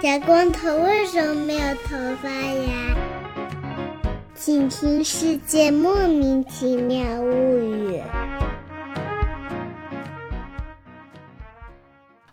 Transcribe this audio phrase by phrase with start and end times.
[0.00, 2.96] 小光头为什么没有头发呀？
[4.32, 7.96] 请听《世界莫名其妙物语》。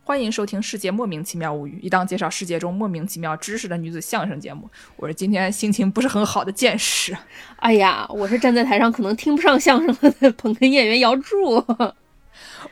[0.03, 4.69] 欢迎收听《世界莫名其妙物语》，一档介绍世界中莫名其妙知识的女子相声节目。
[4.97, 7.17] 我是今天心情不是很好的见识。
[7.55, 11.65] 哎呀，我是站在台上可能听不上相声的 捧哏演员姚柱。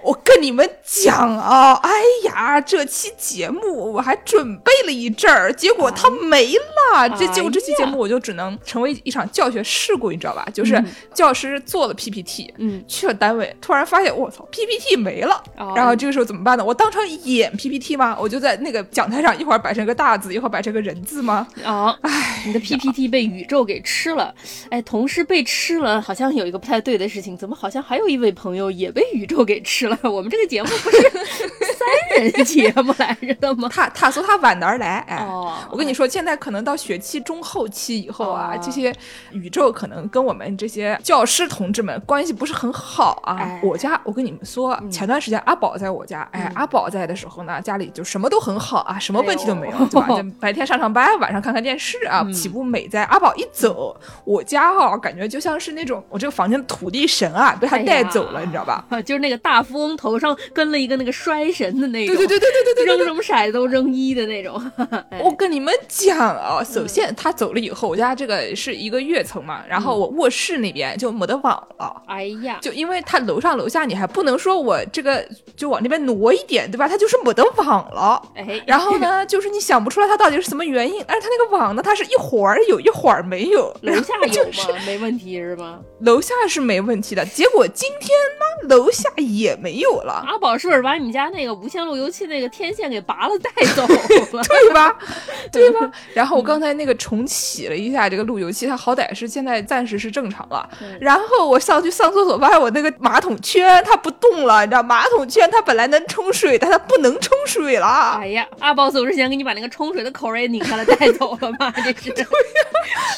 [0.04, 1.92] 我跟你们讲啊，哎
[2.26, 7.10] 呀，这期节目我还准备了一阵儿，结果它没了。
[7.18, 10.46] 这结果这期节目我就只能成为一场教学事故，你知道吧？
[10.54, 10.82] 就是
[11.14, 15.42] 教师做了 PPT，嗯，去了单位，突然发现我操，PPT 没了。
[15.76, 16.64] 然后这个时候怎么办呢？
[16.64, 18.18] 我当场演 PPT 吗？
[18.20, 21.48] 我就在那个讲台上一会儿摆成个大字，一会儿摆成个人字吗？
[21.64, 24.34] 啊，哎，你的 PPT 被宇宙给吃了。
[24.70, 29.93] 哎，同时被吃了，好像有一个不太对的事情，怎么好像还有一位朋友也被宇宙给吃了？
[30.04, 31.73] 我们这个节目不是
[32.10, 33.70] 三人节目来着的吗？
[33.72, 38.94] 他他说他晚点儿来，哎，哦我跟你说，现在可能到学期中后期以后啊，哦这些
[39.32, 43.38] 宇宙可能跟我们这些教师同志们关系不是很好啊。
[43.40, 50.08] 哎我家，我跟你们说，前段时间阿宝在我家，哎，阿宝在的时候呢，家里就什么都很好啊，什么问题都没有，哎对吧？
[50.22, 53.04] 就白天上上班，晚上看看电视啊，岂不美哉？
[53.04, 53.96] 阿宝一走，
[54.26, 58.86] 我家哈、感觉就像是那种我这个房间的土地神啊，被他带走了，你知道吧？
[58.90, 64.54] 啊， 就是那个大富翁头上跟了一个那个衰神的那对对对对对对，扔什么色子都扔一的那种。
[65.24, 72.02] 我跟你们讲啊，首先他走了以后，我家这个是一个跃层嘛，然后我卧室那边就没得网了。
[72.08, 76.88] 哎呀，就因为他楼上楼下你还不能说我这个就往那边挪一点，对吧？
[76.88, 78.22] 他就是没得网了。
[78.36, 83.74] 哎，然后呢，就是你想不出来他到底是什么原因，而是他那个网呢，他是一会儿有，一会儿没有。
[83.82, 84.80] 楼下有吗？
[84.86, 85.80] 没问题是吗？
[86.02, 90.24] 楼下是没问题的，结果今天呢，楼下也没有了。
[90.28, 91.63] 阿宝是不是把你家那个？
[91.64, 94.44] 无线路由器那个天线给拔了带走了？
[94.44, 94.98] 对吧？
[95.52, 95.92] 对吧？
[96.14, 100.68] 然后我刚才那个重启了一下这个路由器，它好歹是现在暂时是正常了。
[101.00, 108.18] 然后我上去上厕所，发现我那个马桶圈它不动了，你知道，马桶圈它本来能冲水但，它不能冲水了。
[108.20, 111.74] 哎呀，阿宝走之前给你把那个冲水的口儿也拧开了带走了吗？
[111.78, 112.12] 这是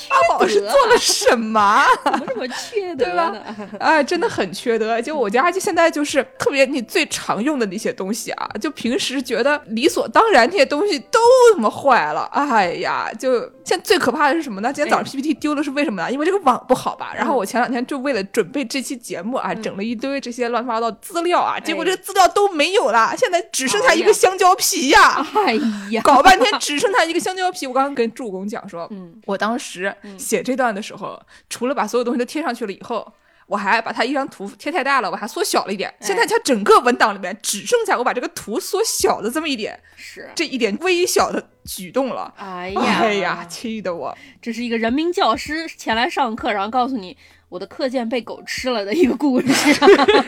[0.10, 1.84] 阿宝是做了什么？
[2.04, 3.42] 怎么这么缺德对吧呢？
[3.80, 5.02] 哎，真的很缺德。
[5.02, 11.20] 就我家就现在就是特别你最常用的那些东西啊，就平时觉得理所当然这些东西都
[11.54, 12.24] 他妈坏了。
[12.32, 14.72] 哎呀，就现在最可怕的是什么呢？
[14.72, 16.12] 今天早上 PPT 丢了是为什么呢？
[16.12, 17.14] 因为这个网不好吧。
[17.16, 25.54] 然后我前两天就为了准备这期节目啊，整了一堆这些乱七八糟资料啊，结果这个资料都没有了，现在只剩下一个香蕉皮呀、哎
[25.92, 27.66] 呀，搞半天只剩下一个香蕉皮。
[27.66, 31.20] 我刚刚跟助攻讲说，嗯我当时写这段的时候，
[31.50, 33.12] 除了把所有东西都贴上去了以后。
[33.48, 35.94] 我还把它一张图贴太大了，我还缩小了一点。
[36.02, 42.34] 现在它整个文档里面只剩下我把这个图缩小的这么一点，是，这一点微小的举动了。
[42.38, 44.18] 哎呀，哎呀，气得我！
[44.42, 47.16] 这是一个人民教师前来上课，然后告诉你
[47.50, 49.48] 我的课件被狗吃了的一个故事。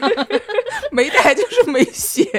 [0.92, 2.24] 没带就是没写。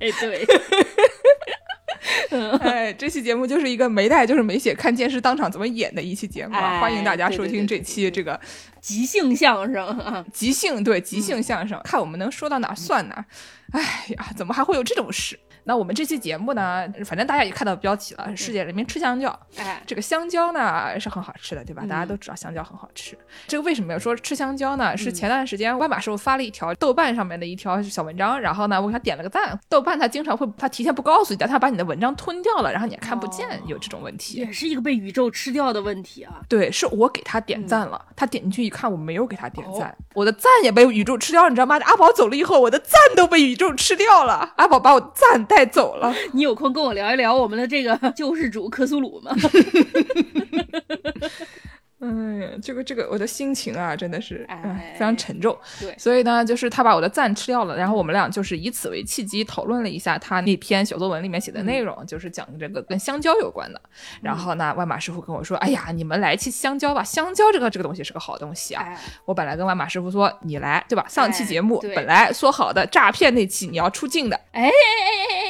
[0.00, 0.44] 哎，对，
[2.60, 6.76] 哎，这期节目就是一个没带就是没写，看电视当场怎么演的一期节目啊！
[6.76, 8.40] 哎欢迎大家收听这期这个
[8.80, 13.24] 即兴相声啊，即兴对即兴相声，看我们能说到哪儿算哪儿。
[13.72, 13.80] 哎
[14.16, 15.38] 呀，怎么还会有这种事？
[15.64, 19.38] 那我们这期节目呢，反正大家也看到标题了，世界人民吃香蕉。
[19.56, 21.84] 哎，这个香蕉呢是很好吃的，对吧？
[21.88, 23.16] 大家都知道香蕉很好吃。
[23.46, 24.96] 这个为什么要说吃香蕉呢？
[24.96, 29.58] 是前段时间万马师傅发了一条豆瓣上面的一条小文章，然后呢我给他点了个赞。
[29.68, 34.38] 豆瓣他经常会他提前不告诉你，他把你的文章吞掉了，然后你也看不见，哦有这种问题。
[34.38, 36.40] 也是一个被宇宙吃掉的问题啊。
[36.48, 41.78] 对，是我给他点赞了，他点进去一看，我没有给他点赞，哦我的赞也被宇宙吃掉了，你知道吗？
[41.84, 46.14] 阿宝走了以后，我的赞都被宇宙吃掉了，阿宝把我赞带走了。
[46.32, 49.34] 你有空跟我聊一聊我们的这个救世主克苏鲁吗？
[52.00, 52.08] 哎
[52.40, 55.56] 呀，这个这个，我的心情啊，真的是哎哎非常沉重。
[55.78, 63.80] 对所以呢，就是他把我的赞吃掉了，然后我们俩就是以此为契机讨论了一下他那篇小作文里面写的内容，就是讲这个跟香蕉有关的。
[64.22, 68.82] 然后呢，万马师傅跟我说：“哎呀，你们来期香蕉吧，香蕉这个这个东西是个好东西啊。
[68.82, 71.04] 哎，我本来跟万马师傅说你来，对吧？
[71.08, 75.49] 上期节目、哎本来说好的诈骗那期你要出镜的，哎哎哎哎哎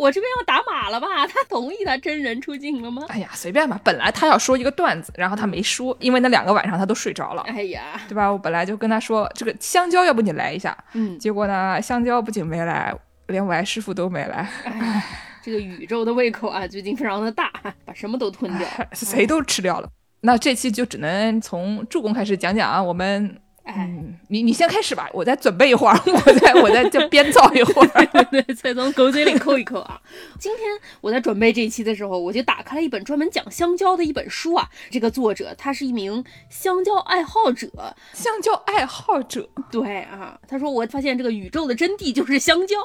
[0.00, 1.26] 我这边要打码了吧？
[1.26, 3.04] 他同意他真人出镜了吗？
[3.08, 3.78] 哎呀，随便吧。
[3.84, 8.30] 本来他要说一个段子，然后他没说，因为那两个晚上他都睡着了，哎呀，对吧？
[8.30, 10.76] 我本来就跟他说这个香蕉，要不你来一下。
[10.94, 12.94] 嗯，结果呢，香蕉不仅没来，
[13.26, 15.04] 连我爱师傅都没来，哎，
[15.42, 17.52] 这个宇宙的胃口啊，最近非常的大，
[17.84, 18.66] 把什么都吞掉。
[18.92, 19.88] 谁都吃掉了。
[20.22, 28.06] 那这期就只能从助攻开始讲讲啊，我们哎，嗯，你你先开始吧，我再准备一会儿， 我再我再就编造一会儿。
[28.32, 30.00] 对，再从狗嘴里抠一抠啊。
[30.40, 30.66] 今天
[31.00, 34.68] 我在准备这一期的时候，我就打开了一本专门讲香蕉的一本书啊。
[34.90, 37.68] 这个作者他是一名香蕉爱好者，
[38.12, 39.48] 香蕉爱好者。
[39.70, 42.76] 对啊，他说我发现这个宇宙的真谛就是香蕉，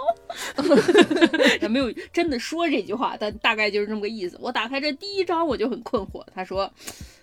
[1.69, 4.37] 没有真的说这句话，但大概就是这么个意思。
[4.41, 6.71] 我打开这第一章我就很困惑，他说。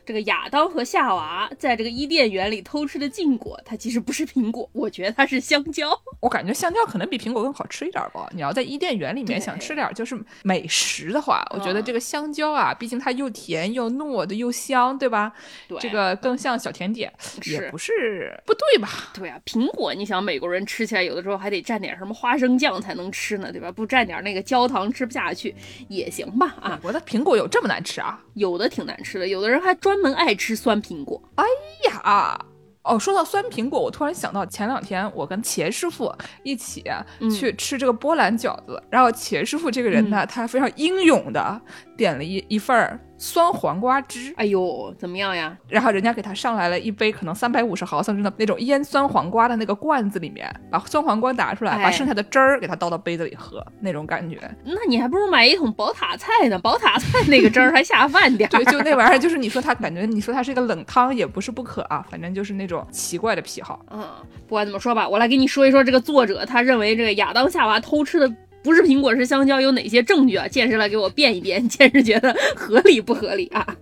[0.05, 5.91] 这个亚当和夏娃在这个伊甸园里偷吃的禁果，它其实不是苹果，我觉得它是香蕉。
[6.21, 8.29] 我感觉香蕉可能比苹果更好吃一点吧。
[8.35, 15.33] 你要在伊甸园里面想吃点就是美食的话，我觉得这个香蕉啊，毕竟它又甜又糯的又香，对吧？
[15.69, 17.13] 对，这个更像小甜点，
[17.45, 18.89] 也不是不对吧？
[19.15, 23.71] 对啊，苹果，你想美国人吃起来有的时候还得蘸点什么花生酱才能吃呢，对吧？
[23.71, 25.55] 不蘸点那个焦糖吃不下去
[25.89, 26.57] 也行吧？
[26.61, 28.21] 啊，我的苹果有这么难吃啊？
[28.35, 29.92] 有的挺难吃的，有的人还专。
[29.93, 31.23] 专门爱吃酸苹果。
[31.35, 31.45] 哎
[31.87, 32.41] 呀，
[32.83, 36.11] 哦，说到酸苹果，我突然想到前两天我跟钱师傅
[36.43, 36.83] 一起
[37.31, 41.61] 去吃这个波兰饺子，然后钱师傅这个人呢，他非常英勇的
[42.03, 42.99] 点了一一份儿。
[43.25, 45.57] 酸黄瓜汁，哎呦，怎么样呀？
[45.69, 54.37] 然后人家给他上来了一杯可能三百五十毫升的那种腌酸黄瓜的那个罐子里面，把酸黄瓜拿出来，把剩下的汁儿给他倒到杯子里喝，那种感觉。
[54.65, 58.51] 那你还不如买一桶宝塔菜呢，宝塔菜那个汁儿还下饭点儿。
[58.51, 63.87] 对，就那玩意儿， 就是你说它感觉，你说它是一个冷汤也不是不可啊，反正就是那种奇怪的癖好。
[63.93, 64.05] 嗯，
[64.49, 68.29] 不管怎么说吧，我来给你说一说这个作者，他认为这个亚当夏娃偷吃的。
[68.63, 70.47] 不是苹果是香蕉，有哪些证据啊？
[70.47, 73.77] 见识来给我辩一辩， 见识觉得合理不合理啊？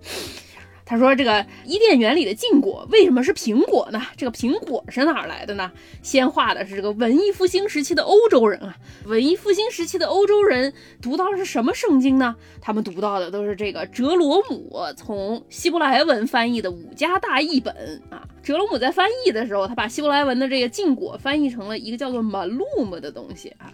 [0.83, 4.01] 他说：“这个伊甸园里的禁果为什么是苹果呢？
[4.17, 5.71] 这个苹果是哪儿来的呢？
[6.01, 8.75] 先画的是这个文艺复兴时期的欧洲人啊。
[9.05, 12.35] 文艺复兴时期的欧洲人读到的是什么圣经呢？
[12.59, 18.27] 他们读到的都是这个哲罗姆从希伯来文翻译的五家大译本啊。
[18.43, 23.71] 哲罗姆在翻译的时候，他把希伯来文的这个禁果翻译成了一个叫做 malum 的东西啊。”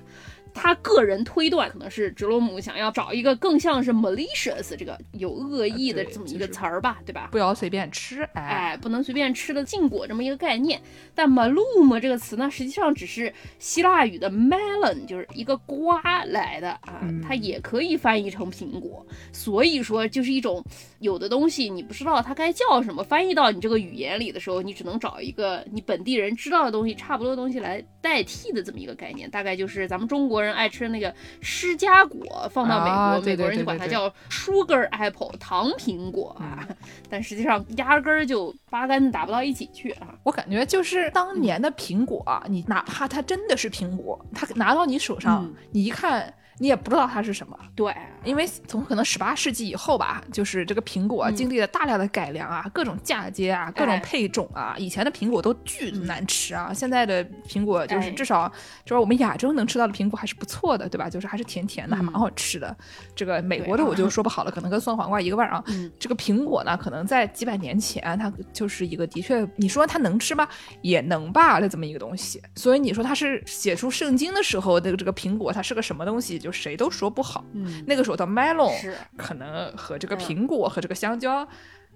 [0.53, 7.29] 他个人推断，可能是哲罗姆想要找一个更像是 malicious 这个有恶意的这么一个词儿吧，对吧？
[7.31, 10.81] 不要随便吃，哎，不能随便吃的禁果这么一个概念。
[11.13, 19.05] 但 malum 这个词呢，实际上只是希腊语的 melon，就是一个瓜来的啊，它也可以翻译成苹果。
[19.31, 20.63] 所以说，就是一种
[20.99, 29.29] 有的东西你不知道它该叫什么，翻译到你这个语言里的时候，你只能找一个你本地人知道的东西，差不多的东西来代替的这么一个概念。
[29.29, 30.46] 大概就是咱们中国人。
[30.53, 36.67] 爱吃那个释迦果，放到美国，美国人就管它叫 sugar apple 糖苹果啊，
[37.09, 40.15] 但实际上压根儿就八竿子打不到一起去啊。
[40.23, 46.33] 我感觉就是当年的苹果，你哪怕它真的是苹果，它拿到你手上，你一看。
[46.59, 47.93] 你也不知道它是什么，对，
[48.23, 58.51] 因为从可能十八世纪以后吧，就是这个苹果经历了大量的改良啊，各种嫁接啊，各种配种啊，以前的苹果都巨难吃啊，现在的苹果就是至少
[58.83, 61.09] 就是我们亚洲能吃到的苹果还是不错的，对吧？
[61.09, 62.75] 就是还是甜甜的，还蛮好吃的。
[63.15, 65.63] 这个美国的我就说不好了，可能跟酸黄瓜一个味儿啊。
[65.99, 70.47] 这个苹果呢，可能在几百年前它就是一个的确，你说它能吃吗？
[70.81, 72.41] 也能吧，那这么一个东西。
[72.55, 76.39] 所以你说它是写出圣经的时候的这个苹果，它是个什么东西？
[76.39, 77.43] 就谁都说不好。
[77.53, 81.47] 嗯，那个时候的 melon 可能和这个苹果和这个香蕉，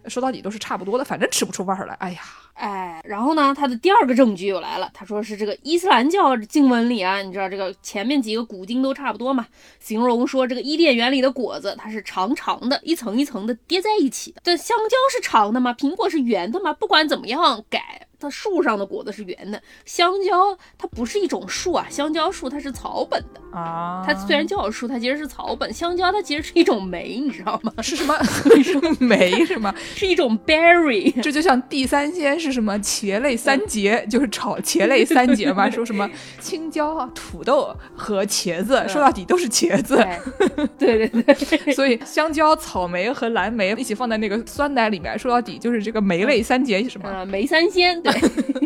[0.05, 1.93] 说到底都是差不多的，反正吃不出味儿来。
[1.95, 2.19] 哎呀，
[2.53, 9.45] 哎，然后呢，他的第二个证据又来了，他说是这个伊斯兰教经文里啊，你知道这个前面几个古经都差不多嘛，
[9.79, 14.41] 形容说这个伊甸园里的果子它是长长的，一层一层的叠在一起的。
[14.43, 15.73] 这香蕉是长的吗？
[15.77, 16.73] 苹果是圆的吗？
[16.73, 18.07] 不管怎么样改。
[18.21, 24.03] 它树上的果子是圆的，香蕉它不是一种树啊，香蕉树它是草本的啊。
[24.05, 25.73] 它虽然叫树，它其实是草本。
[25.73, 27.73] 香蕉它其实是一种酶，你知道吗？
[27.81, 28.15] 是什么？
[28.63, 29.73] 是 酶是吗？
[29.95, 31.19] 是一种 berry。
[31.21, 32.77] 这就像地三鲜是什么？
[32.79, 35.69] 茄类三节，就是炒茄类三节嘛。
[35.69, 36.09] 说什么
[36.39, 39.95] 青椒啊、土豆和茄子，说到底都是茄子。
[40.77, 41.73] 对对对。
[41.73, 47.25] 所以香蕉、草莓和蓝莓一起放在那个酸奶里面，说到底就是这个酶类三节什么？
[47.25, 48.01] 酶三鲜。
[48.01, 48.10] 对。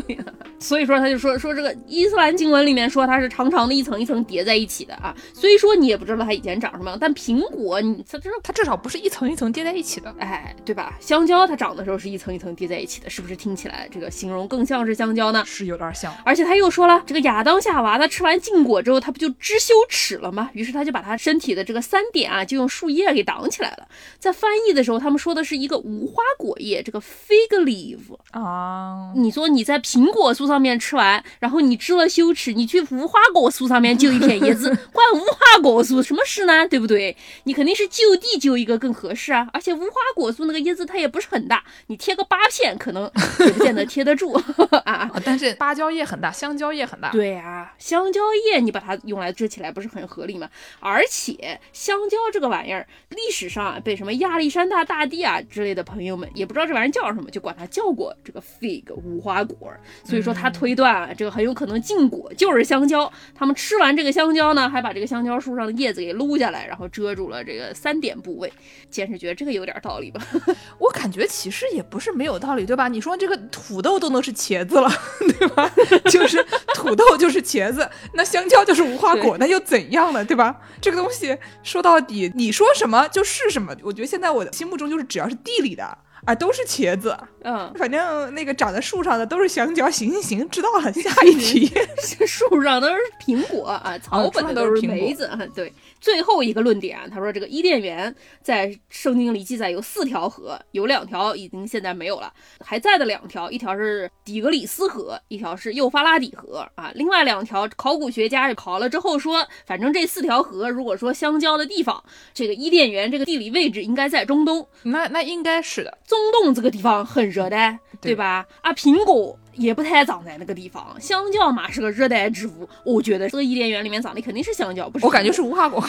[0.07, 0.25] いや。
[0.59, 5.13] 所以说，他就说说这个伊斯兰经文里面说它是长长的一层一层叠在一起的啊。
[5.33, 10.97] 所以说你也不知道它以前长什么样，但苹果你它至少它至少不是一层一层叠在一起的，哎，对吧？
[10.99, 15.43] 香蕉它长的时候是一层一层叠在一起的，是不是听起来这个形容更像是香蕉呢？
[15.45, 16.13] 是有点像。
[16.23, 20.49] 而且他又说了，这个亚当夏娃他吃完禁果之后，他不就知羞耻了吗？
[20.53, 23.87] 于是他就把他身体的这个三点啊，就用树叶给挡起来了。
[24.17, 27.99] 在翻译的时候，他们说的是一个无花果叶，这个 fig leaf
[28.31, 29.11] 啊。
[29.15, 30.44] 你说你在苹果树。
[30.45, 36.67] 树上面吃完，然后你知了羞耻，你去无花果树上面揪一片叶子， 关无花果树什么事呢？
[36.69, 37.17] 对不对？
[37.45, 39.47] 你肯定是就地揪一个更合适啊。
[39.51, 43.09] 而且无花果树那个叶子它也不是很大，你贴个八片可能
[43.39, 44.33] 也不见得贴得住
[44.85, 44.93] 啊。
[44.93, 47.09] 啊，但是芭蕉叶很大，香蕉叶很大。
[47.09, 48.21] 对啊，香蕉
[48.51, 50.47] 叶你把它用来遮起来不是很合理吗？
[50.79, 59.55] 而且香蕉这个玩意儿，历史上啊被什么亚历山大大帝啊之类的朋友们也不知道这玩意儿叫什么，就管它叫过这个 fig 无花果。
[60.03, 63.11] 所以说他推断啊，这个很有可能禁果就是香蕉。
[63.33, 68.51] 他们吃完这个香蕉呢，还把这个香蕉树上的叶子给撸下来，然后遮住了这个三点部位。
[68.89, 70.21] 剑士觉得这个有点道理吧？
[70.77, 72.87] 我感觉其实也不是没有道理，对吧？
[72.87, 74.89] 你说这个土豆都能是茄子了，
[75.39, 75.71] 对吧？
[76.09, 80.61] 就是土豆就是茄子，那香蕉就是无花果，那又怎样了，对吧？
[80.81, 83.75] 这个东西说到底，你说什么就是什么。
[83.83, 87.17] 我觉得现在我的心目中就是，只要是地里的啊，都是茄子。
[87.43, 89.89] 嗯，反正那个长在树上的都是香蕉。
[89.89, 90.91] 行行行，知道了。
[90.93, 91.71] 下一题，
[92.25, 95.29] 树上都是苹果啊，草本的都是梅子。
[95.55, 95.71] 对。
[96.01, 98.13] 最后一个论点，他说这个伊甸园
[98.43, 102.31] 在圣经里记载有四条河，有两条已经现在没有了，
[102.63, 106.91] 还在的两条，一条是底格里斯河，一条是幼发拉底河啊。
[106.93, 112.03] 另外两条，考古学家考了之后说，反正这四条河，如果说相交的地方，
[112.35, 114.67] 这个伊甸园这个地理位置应该在中东。
[114.83, 115.97] 那那应该是的，
[116.31, 118.45] 中东这个地方很热带，对吧？
[118.61, 119.37] 啊，苹果。
[119.55, 125.05] 也不太长在那个地方，香蕉嘛是个热带植物，我觉得这个伊甸园里面长的肯定是香蕉，不是？
[125.05, 125.81] 我感觉是无花果，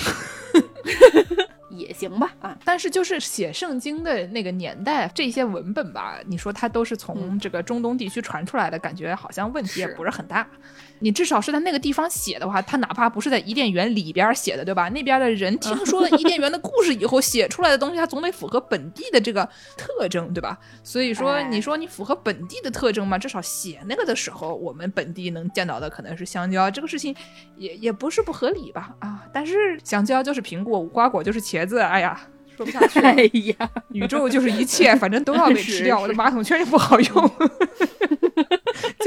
[1.78, 2.58] 也行吧啊。
[2.64, 10.46] 但是就是写圣经的那个年代，这些文本吧，你说它都是从这个中东地区传出来的，感觉好像问题也不是很大。
[10.98, 14.88] 你至少是在那个地方写的话，他哪怕不是在伊甸园里边写的，对吧？
[14.88, 20.58] 那边的人听说了 伊甸园的故事以后写出来的东西，它总得符合本地的这个特征，对吧？
[20.82, 23.18] 所以说，你说你符合本地的特征嘛？
[23.18, 27.14] 至少写那个的时候，我们本地能见到的可能是香蕉，这个事情
[27.56, 28.94] 也也不是不合理吧？
[29.00, 32.18] 啊，但是香蕉就是苹果，无花果就是茄子，哎呀，
[32.56, 33.00] 说不下去。
[33.00, 33.14] 哎
[33.58, 35.98] 呀，宇宙就是一切，反正都要被吃掉。
[36.00, 37.30] 我的马桶确实不好用。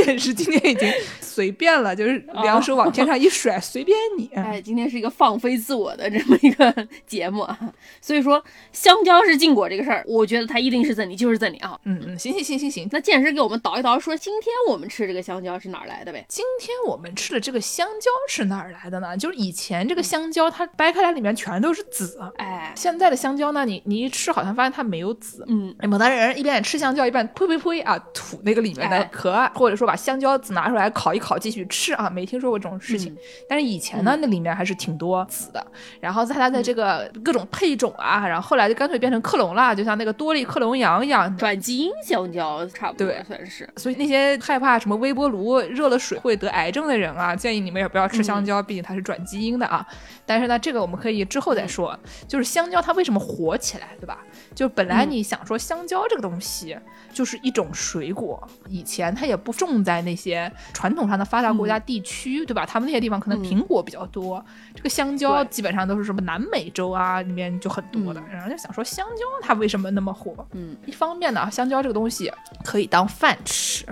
[0.04, 4.30] 剑士今天已经随便了，就是两手往天上一甩， 随便你。
[4.34, 7.58] 哎，今天是一个放飞自我的这么一个节目啊，
[8.02, 11.78] 所以说香蕉是禁果这个事儿，我觉得它一定是真理，就是真理啊。
[11.84, 16.26] 嗯嗯，行行行行行，那剑士给我们倒一倒，说今天我们吃这个香蕉是哪儿来的呗？
[16.30, 19.18] 今天我们吃的这个香蕉是哪儿来的呢？
[19.18, 25.44] 就是以前这个香蕉它掰开来里面全都是籽，哎，现在的香蕉呢，你你一吃好像发现它没有籽。
[25.48, 33.18] 嗯，哎某的人一边吃香蕉一边呸呸呸啊吐那个里面的壳，或者说把香蕉籽拿出来烤一烤继续吃啊，没听说过这种事情。
[33.48, 35.66] 但是以前呢，那里面还是挺多籽的。
[36.00, 43.68] 然后在它的这个各种配种啊，然后后来就干脆变成克隆了，就像那个多利克隆羊一样，转基因香蕉差不多对算是。
[43.78, 49.84] 所以那些害怕什么微波炉热了水会得癌症的人啊，建议你们也不要吃香蕉，毕竟它是转基因的啊。
[50.28, 51.98] 但是呢，这个我们可以之后再说。
[52.28, 54.20] 就是香蕉它为什么火起来，对吧？
[54.56, 56.78] 就本来你想说香蕉这个东西
[57.14, 62.66] 就是一种水果，以前它也不种在那些传统上的发达国家地区，对吧？
[62.66, 64.44] 他们那些地方可能苹果比较多，
[64.76, 68.22] 这个香蕉基本上都是什么南美洲啊里面就很多的。
[68.32, 70.46] 然后就想说香蕉它为什么那么火？
[70.52, 72.32] 嗯，一方面呢，香蕉这个东西
[72.64, 73.86] 可以当饭吃。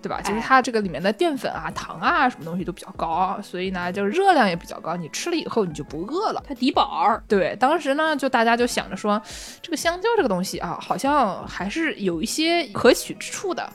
[0.00, 0.20] 对吧？
[0.20, 4.96] 就是它这个里面的淀粉啊、糖啊什么东西都比较高，所以呢，就是热量也比较高。
[4.96, 7.20] 你吃了以后你就不饿了，它抵饱。
[7.26, 9.20] 对，当时呢，就大家就想着说，
[9.60, 13.68] 这个香蕉这个东西啊，好像还是有一些可取之处的。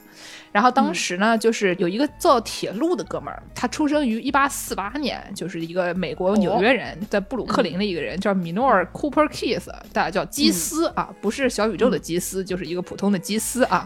[0.54, 13.84] 然后当时呢，就是有一个造铁路的哥们儿，他出生于一八四八年，就是一个美国纽约人，在布鲁克林的一个人，叫米诺尔·库珀·基斯，大家叫基斯啊，不是小宇宙的基斯，就是一个普通的基斯啊。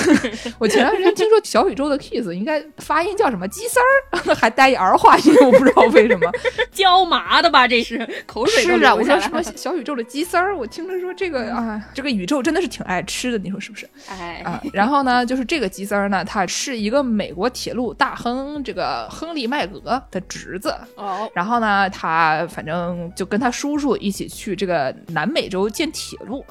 [0.60, 6.30] 我前段时间听说小宇宙的 kiss 应该发音叫什么基丝儿，还带一儿化音，我不知道为什么，
[6.72, 7.66] 椒麻的吧？
[7.66, 13.88] 这是 口水是啊，我说什么小宇宙的基丝儿，我听着说这个啊，这个宇宙真的是挺爱吃的，你说是不是？
[14.10, 16.01] 哎啊，然后呢，就是这个基丝儿。
[16.08, 20.74] 呢，他是一个美国铁路大亨，这个亨利麦格的侄子。
[20.96, 26.44] 哦，然后呢，他反正就跟他叔叔一起去这个南美洲建铁路。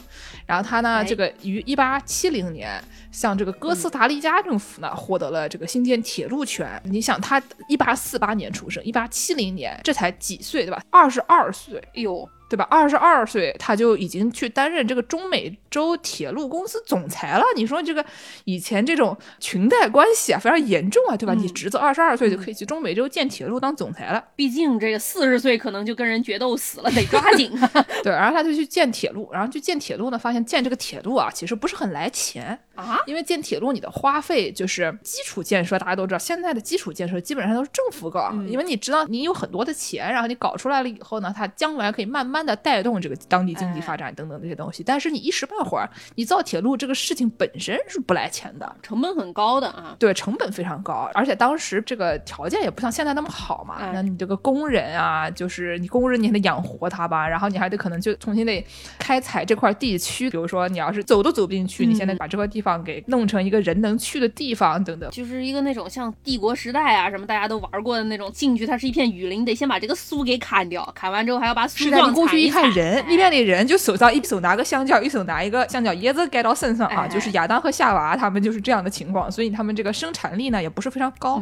[0.46, 6.82] 然后他呢，这个于一八七零年向这个哥斯达黎加政府呢获得了这个兴建铁路权。
[6.84, 10.82] 你想，他一八四八年出生，一八七零年这才几岁，对吧？
[10.90, 11.78] 二十二岁。
[11.96, 12.28] 哎呦！
[12.52, 12.68] 对吧？
[12.70, 17.46] 二十二岁他就已经去担任这个中美洲铁路公司总裁了。
[17.56, 18.06] 你说这个
[18.44, 21.34] 以前这种裙带关系啊非常严重啊，对吧？
[21.34, 24.22] 你侄子二十二岁就可以去中美洲建铁路当总裁了。
[24.36, 27.72] 毕竟这个四十岁可能就跟人决斗死了，得抓紧啊。
[28.04, 44.84] 对，然后他就去建铁路，然后去建铁路呢，发现建这个铁路啊，其实不是很来钱啊，因为建铁路你的花费就是基础建设，大家都知道，现在的基础建设基本上都是政府搞，因为你知道你有很多的钱，然后你搞出来了以后呢，它将来可以慢慢的带动这个当地经济发展等等这些东西。
[44.84, 49.96] 但是你一时半会儿，你造铁路这个事情本身是不来钱的，成本很高的啊。
[50.00, 53.92] 对，成本非常高，而且当时这个条件也不像现在那么好嘛。
[53.94, 58.66] 那你这个工人啊，就是你工人你还得养活他吧，然后你还得可能就重新得
[58.98, 81.42] 开采这块地区，比如说你要是走都走不进去，你现在把这块地方给弄成一个人能去的地方等等，就是一个那种像帝国时代啊什么大家都玩过的那种，进去它是一片雨林，得先把这个树给砍掉，砍完之后还要把树状过去一看人，那边的人就手上一手拿个香蕉，一手拿一个香蕉叶子盖到身上啊，就是亚当和夏娃他们就是这样的情况，所以他们这个生产力呢也不是非常高。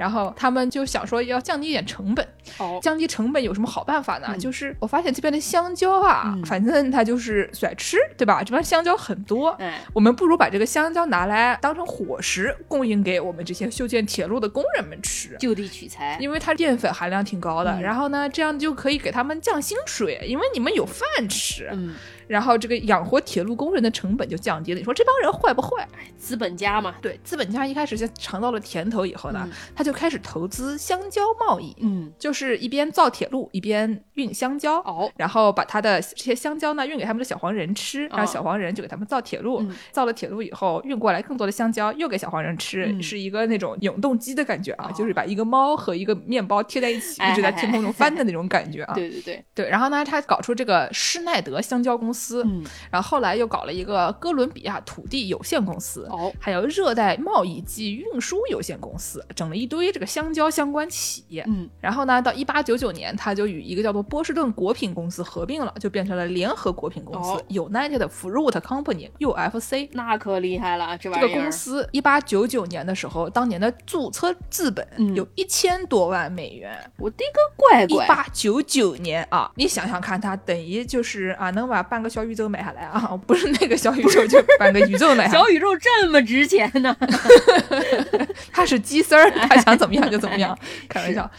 [0.00, 2.26] 然后他们就想说要降低一点成本，
[2.56, 4.34] 哦，降低成本有什么好办法呢？
[4.38, 8.42] 就是我发现这边的香蕉啊，反正它就是甩吃，对吧？
[8.42, 17.78] 这边香蕉很多，嗯，我们不如把这个香蕉拿来当成伙食，供应给我们这些修建铁路的工人们吃，就地取材，因为它淀粉含量挺高的。
[17.82, 21.94] 然后呢，这样就可以给他们降薪水，因为你们有饭吃，嗯。
[22.30, 24.78] 然后这个养活铁路工人的成本就降低了。
[24.78, 25.86] 你说这帮人坏不坏？
[26.16, 49.44] 资本家嘛，对，资本家一开始先尝到了甜头以后呢，他就开始投资香蕉贸易，嗯，就是一边造铁路一边运香蕉，哦，然后把他的这些香蕉呢运给他们的小黄人吃，然后小黄人就给他们造铁路，造了铁路以后运过来更多的香蕉又给小黄人吃，是一个那种永动机的感觉啊，就是把一个猫和一个面包贴在一起，一直在天空中翻的那种感觉啊，对对对。
[49.52, 52.19] 对，然后呢，他搞出这个施耐德香蕉公司。
[52.20, 69.88] 司，嗯，然后后来又搞了一个哥伦比亚土地有限公司，哦，还有热带贸易及运输有限公司，整了一堆这个香蕉相关企业，嗯，然后呢，到一八九九年，他就与一个叫做波士顿果品公司合并了，就变成了联合果品公司，United Fruit Company（UFC）。
[69.92, 76.78] 那可厉害了，这这个公司一八九九年的时候，当年的注册资本有一千多万美元。
[76.98, 78.04] 我的个乖乖！
[78.04, 85.28] 一八九九年啊，你想想看，它等于就是啊，能把半个小宇宙买下来啊， 不是那个小宇宙，就半个宇宙买。
[85.28, 86.96] 小宇宙这么值钱呢？
[88.52, 90.56] 他是鸡丝儿，他想怎么样就怎么样，
[90.88, 91.30] 开玩笑。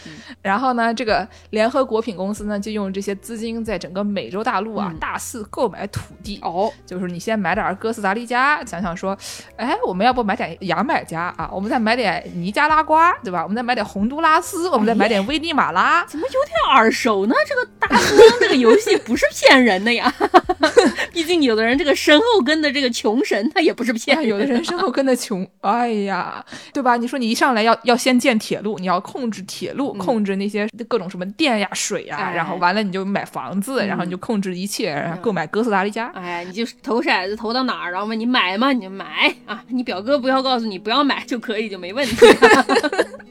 [0.41, 6.40] 然后呢，这个联合果品公司呢，就用这些资金在整个美洲大陆啊大肆购买土地。
[6.42, 9.18] 哦，就是你先买点哥斯达黎加，想想说，
[9.55, 11.50] 哎，我们要不买点牙买加啊？
[11.51, 13.44] 我们再买点尼加拉瓜，对吧？
[13.44, 16.03] 我们再买点洪都拉斯，我们再买点危地马拉。
[16.05, 17.36] 怎么有点耳熟呢？
[17.48, 20.14] 这个大富翁这个游戏不是骗人的呀。
[21.14, 24.27] 毕竟有的人这个身后跟的这个穷神，他也不是骗人。
[24.27, 26.98] 有的人身后跟的穷，哎呀，对吧？
[26.98, 36.07] 你说你一上来要要先建铁路，你要控制铁路，控制那些各种什么电呀、水呀，然后完了你就买房子，然后你就控制一切，然后购买哥斯达黎加。
[36.16, 38.72] 哎，你就投骰子投到哪儿，然后问你买吗？
[38.72, 39.64] 你就买啊！
[39.70, 42.16] 你表哥不要告诉你不要买就可以，就没问题。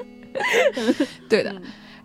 [1.28, 1.54] 对的。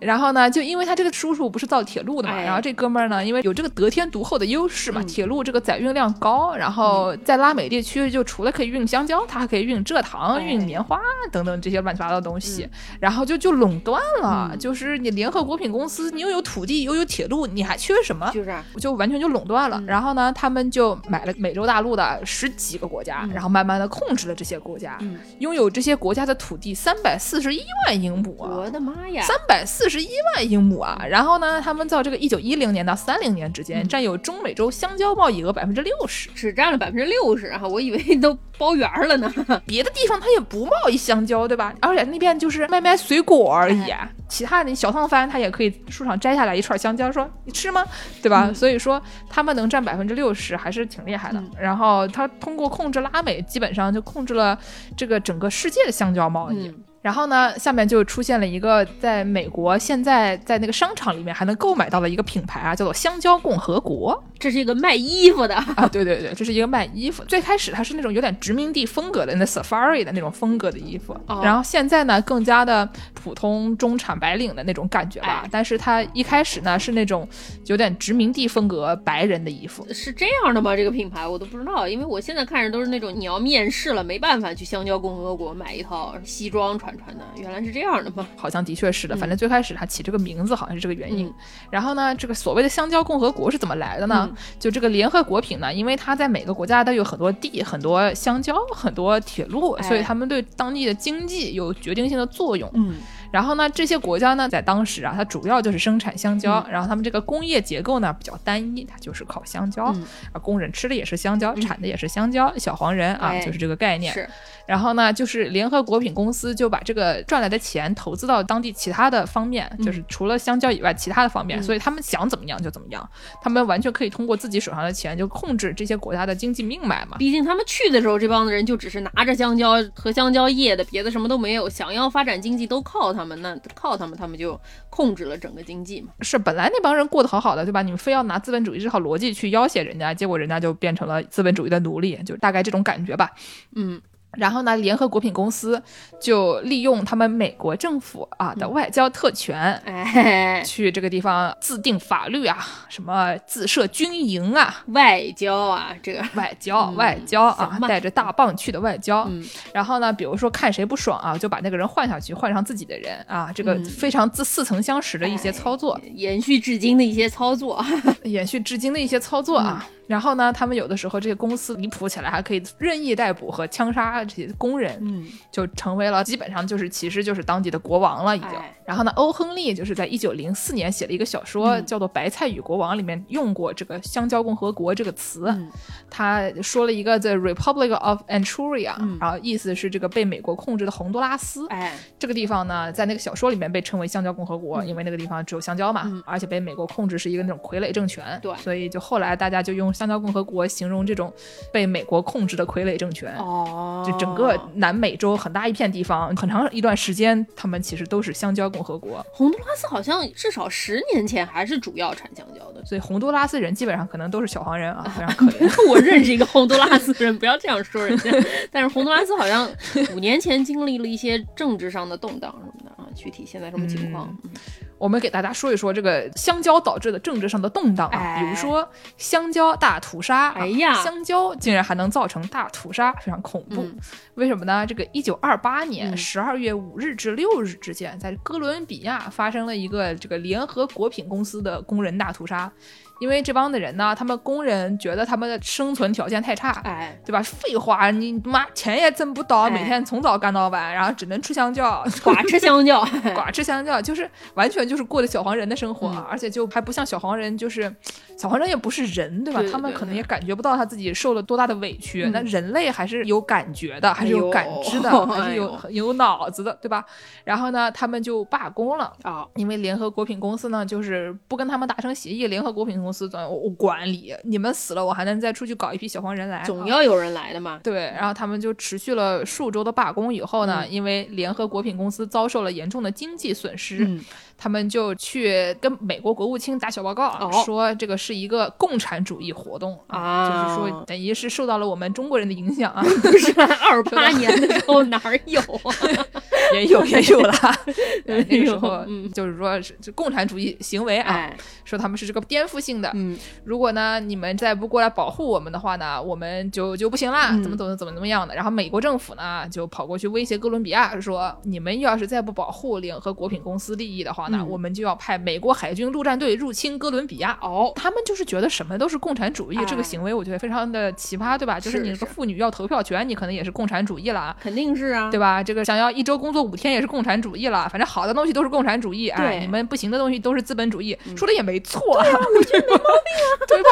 [0.05, 10.99] 然后呢，就因为他这个叔叔不是造铁路的嘛，然后这哥们儿呢，因为有这个得天独厚的优势嘛，铁路这个载运量高，然后在拉美地区就除了可以运香蕉，他还可以运蔗糖、运棉花
[11.31, 18.29] 等等这些乱七八糟的东西，然后就就垄断了，就是你联合果品公司，你又有土地又有铁路，你还缺什么？
[18.33, 19.81] 就是就完全就垄断了。
[19.87, 24.97] 然后呢，他们就买了美洲大陆的十几个国家，然后慢慢的控制了这些国家，
[25.39, 28.49] 拥有这些国家的土地三百四十一万英亩啊！
[28.57, 31.01] 我的妈呀，三百四十一万英亩啊！
[31.09, 37.61] 然后呢，他们到这个一九一零年到三零年之间，占有中美洲香蕉贸易额百分之六十，只占了百分之六十啊！
[37.63, 39.33] 我以为都包圆了呢。
[39.65, 41.73] 别的地方他也不贸易香蕉，对吧？
[41.79, 43.85] 而且那边就是卖卖水果而已，
[44.27, 47.85] 其他的小烫番他也可以树上摘下来一串香蕉，说你吃吗？
[48.21, 48.51] 对吧？
[48.53, 51.41] 所以说他们能占百分之六十还是挺厉害的。
[51.57, 54.59] 然后他通过控制拉美，基本上就控制了
[54.97, 56.69] 这个整个世界的香蕉贸易。
[57.05, 64.23] 然后呢，下面就出现了一个在美国现在在那个商场里面还能购买到的一个品牌啊，叫做香蕉共和国。
[64.39, 67.23] 这是一个卖衣服的啊，对对对，这是一个卖衣服。
[67.25, 75.47] 最开始它是那种有点殖民地风格的那 safari 的那种风格的衣服，然后现在呢更加的普通中产白领的那种感觉吧。
[75.51, 77.27] 但是它一开始呢是那种
[77.67, 80.75] 有点殖民地风格白人的衣服，是这样的吗？
[80.75, 86.94] 这个品牌我都不知道，因为我现在看着都是那种你要面试了没办法去香蕉共和国买一套西装穿。
[86.97, 88.27] 传传的，原来是这样的吗？
[88.35, 91.27] 好像的确是的，反正最开始他起这个名字好像是这个原因。
[91.27, 91.33] 嗯
[91.69, 94.27] 然后呢，这个所谓的香蕉共和国是怎么来的呢？
[94.29, 102.69] 嗯就这个联合国品呢，因为它在每个国家都有很多地、很多香蕉、很多铁路，哎所以他们对当地的经济有决定性的作用。
[102.73, 102.95] 嗯
[103.31, 114.13] 然后呢，这些国家呢，在当时啊，它主要就是生产香蕉，嗯然后他们这个工业结构呢比较单一，它就是靠香蕉，嗯啊，工人吃的也是香蕉，产的也是香蕉，小黄人啊，哎就是这个概念。
[114.13, 114.27] 是
[114.65, 123.07] 然后呢，就是联合果品公司就把这个赚来的钱投资到当地其他的方面，就是除了香蕉以外其他的方面，嗯所以他们想怎么样就怎么样，
[123.41, 127.17] 他们完全可以通过自己手上的钱就控制这些国家的经济命脉嘛。
[127.19, 131.69] 毕竟他们去的时候，这帮人就只是拿着香蕉和香蕉叶的，别的什么都没有。
[131.69, 136.09] 想要发展经济都靠他们，那靠他们，他们就控制了整个经济嘛。
[136.21, 137.81] 是本来那帮人过得好好的，对吧？
[137.81, 143.31] 你们非要拿资本主义这套逻辑去要挟人家，结果人家就变成了资本主义的奴隶，就大概这种感觉吧。
[143.75, 144.01] 嗯
[144.35, 145.81] 然后呢，联合果品公司
[146.19, 159.25] 就利用他们美国政府啊的外交特权，哎，去这个地方自定法律啊，什么自设军营啊，外交啊，这个外交、嗯外交啊带着大棒去的外交。
[159.29, 159.43] 嗯
[159.73, 167.83] 然后呢，比如说看谁不爽啊，就把那个人换下去，换上自己的人啊，这个嗯非常自似曾相识的一些操作，延续至今的一些操作。
[168.23, 169.87] 延续至今的一些操作啊。
[170.07, 178.49] 然后呢，他们有的时候这些公司离谱起来，还可以任意逮捕和枪杀这些工人，嗯就成为了基本上就是其实就是当地的国王了已经。
[178.49, 185.45] 哎然后呢，欧亨利就是在一九零四年写了一个小说，嗯叫做《白菜与国王》，里面用过这个“香蕉共和国”这个词。
[185.47, 185.67] 嗯
[186.07, 191.65] 他说了一个 “the Republic of Anchuria”，、嗯然后意思是这个被美国控制的洪都拉斯。
[191.69, 201.33] 哎，这个地方呢，在那个小说里面被称为香蕉共和国，嗯因为那个地方只有香蕉嘛，嗯而且被美国控制是一个那种傀儡政权，对所以就后来大家就用香蕉共和国形容这种
[201.71, 203.35] 被美国控制的傀儡政权。
[203.37, 209.25] 哦，就整个南美洲很大一片地方，很长一段时间，他们其实都是香蕉共和国。
[209.31, 212.83] 洪都拉斯好像至少十年前还是主要产香蕉的。
[212.85, 215.69] 所以洪都拉斯人基本上可能都是小黄人啊，非常可怜。
[215.89, 218.31] 我认识一个洪都拉斯人，不要这样说人家。
[218.71, 219.69] 但是洪都拉斯好像
[220.13, 224.27] 五年前经历了一些政治上的动荡什么的啊，具体现在什么情况？
[224.43, 224.51] 嗯
[224.97, 233.83] 我们给大家说一说这个香蕉导致的政治上的动荡啊，哎比如说香蕉大屠杀、啊，哎呀香蕉竟然还能造成大屠杀，非常恐怖。
[233.83, 233.99] 嗯
[234.35, 234.85] 为什么呢？
[234.85, 242.71] 这个一九二八年嗯十二月五日至六日之间，在哥伦比亚发生了一个这个联合果品公司的工人大屠杀。
[243.19, 247.41] 因为这帮的人呢，他们工人觉得他们的生存条件太差，哎，对吧？
[247.41, 253.03] 废话，你妈钱也挣不到，哎每天从早干到晚，然后只能吃香蕉， 寡吃香蕉，
[253.35, 257.93] 寡吃香蕉，就是完全就是过的小黄人的生活，嗯而且就还不像小黄人，就是
[258.37, 259.59] 小黄人也不是人，对吧？
[259.61, 262.25] 对对他们可能也感觉不到他自己受了多大的委屈。
[262.25, 267.05] 嗯那人类还是有感觉的，还是有感知的， 哎还是有、有脑子的，对吧？
[267.43, 269.13] 然后呢，他们就罢工了。
[269.23, 272.47] 啊，因为联合果品公司呢，就是不跟他们达成协议。
[272.47, 276.57] 联合果品公司总我我管理，你们死了，我还能再出去搞一批小黄人来。
[276.57, 277.79] 啊总要有人来的嘛。
[277.83, 284.19] 对，然后他们就持续了数周的罢工以后呢，嗯因为联合果品公司遭受了严重的经济损失，嗯，
[284.57, 295.93] 他们就去跟美国国务卿打小报告，哦说这个是一个共产主义活动啊就是说等于是受到了我们中国人的影响啊， 不是二八 年的时候哪儿有啊？
[296.73, 297.79] 也有也有啦。
[298.25, 303.11] 那个时哎候就是说是这共产主义行为啊，哎，说他们是这个颠覆性的。
[303.13, 308.55] 嗯如果呢你们再不过来保护我们的话呢，我们就就不行啦，嗯怎么怎么怎么怎么样的。
[308.55, 317.57] 然后美国政府呢就跑过去威胁哥伦比亚说，你们要是再不保护联合果品公司利益的话呢，嗯我们就要派美国海军陆战队入侵哥伦比亚。
[317.61, 321.79] 哦，他们就是觉得什么都是共产主义，哎这个行为我觉得非常的奇葩，对吧？
[321.79, 324.55] 就是是你这个妇女要投票权，你可能也是共产主义了。
[324.61, 325.63] 肯定是啊，对吧？
[325.63, 333.89] 这个想要一周工作五天也是共产主义了，反正好的东西都是共产主义，哎，你们不行的东西都是资本主义，说的也没错，对啊，我觉得没毛病啊， 对吧？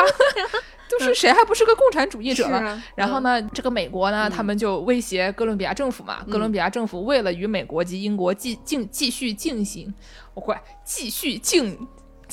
[1.00, 2.48] 就是谁还不是个共产主义者。
[2.96, 6.24] 然后呢，这个美国呢，嗯他们就威胁哥伦比亚政府嘛。
[6.30, 9.94] 哥伦比亚政府为了与美国及英国继进继续进行，
[10.34, 11.78] 我快继续进。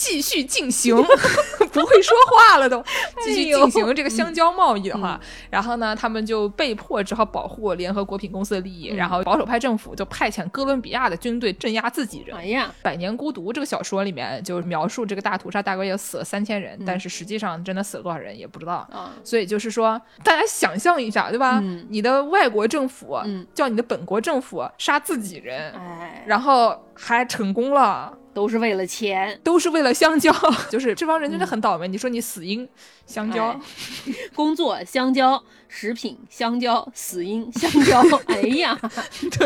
[0.00, 0.96] 继续进行，
[1.72, 2.82] 不会说话了都，
[3.22, 8.96] 继续进行这个香蕉贸易的话，然后呢，他们就被迫只好保护联合国品公司的利益，嗯。
[8.96, 12.34] 然后保守派政府就派遣哥伦比亚的军队镇压自己人。
[12.34, 18.88] 哎呀，《百年孤独》这个小说里面就描述这个大屠杀大概也死了三千人，但是实际上真的死了多少人也不知道。
[18.90, 21.60] 啊，所以就是说，大家想象一下，对吧？
[21.62, 21.86] 嗯。
[21.90, 23.46] 你的外国政府、嗯。
[23.52, 30.32] 叫你的本国政府杀自己人，哎，然后还成功了，都是为了钱，都是为了香蕉，
[30.70, 31.88] 就是这帮人真的很倒霉。
[31.88, 32.68] 你说你死因
[33.10, 33.60] 香蕉，哎
[34.36, 38.78] 工作香蕉，食品香蕉，死因香蕉， 哎呀，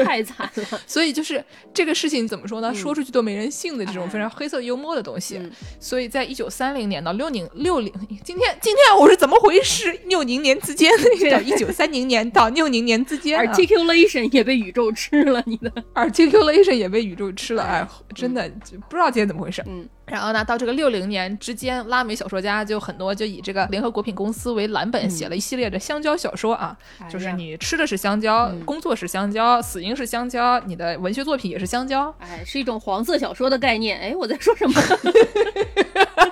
[0.05, 0.81] 太惨了。
[0.87, 2.75] 所以就是这个事情怎么说呢？
[2.75, 5.39] 说出去都没人信的这种哎非常黑色幽默的东西。
[5.39, 5.51] 嗯
[5.81, 7.93] 所以在一九三零年到六零六零，
[8.25, 9.93] 今天今天我是怎么回事？
[10.07, 10.91] 六零年之间
[11.31, 19.63] 到一九三零年到六零年之间、啊、Articulation 也被宇宙吃了，你的 articulation 也被宇宙吃了，哎，真的就不知道今天怎么回事。
[19.67, 26.77] 嗯，然后呢，到这个六零年之间，拉美小说家就很多就以这个联合果品公司为蓝本，写了一系列的香蕉小说啊，
[27.11, 32.15] 就是你吃的是香蕉，嗯工作是香蕉，死因是香蕉，你的文学作品也是香蕉。
[32.19, 33.99] 哎，是一种黄色小说的概念。
[33.99, 34.81] 哎，我在说什么？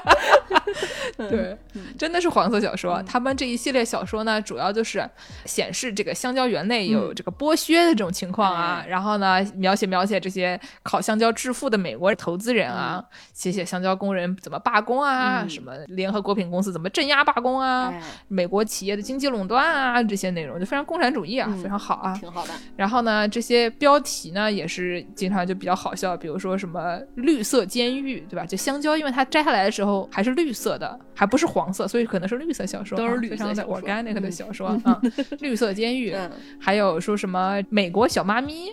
[1.17, 1.57] 对，
[1.99, 3.03] 真的是黄色小说。
[3.03, 5.09] 他们这一系列小说呢，主要就是
[5.45, 22.17] 显示这个香蕉园内有这个剥削的这种情况啊，哎然后呢，描写描写这些靠香蕉致富的美国投资人啊，写写香蕉工人怎么罢工啊，嗯什么联合果品公司怎么镇压罢工啊，哎，美国企业的经济垄断啊，这些内容就非常共产主义啊，嗯非常好啊。
[22.19, 22.53] 挺好的。
[22.77, 28.45] 然后呢，这些标题呢也是经常就比较好笑，比如说什么绿色监狱，对吧？
[28.47, 35.01] 就香蕉，因为它摘下来的时候还是绿色的，还不是黄色，所以可能是绿色小说啊，都是绿色非常的小说 organic 的嗯小说啊、
[35.41, 36.13] 绿色监狱。
[36.13, 38.71] 嗯，还有说什么美国小妈咪，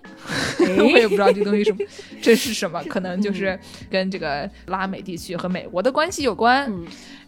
[0.60, 1.80] 哎 我也不知道这东西什么，
[2.22, 2.82] 这是什么？
[2.86, 3.58] 可能就是
[3.90, 6.72] 跟这个拉美地区和美国的关系有关。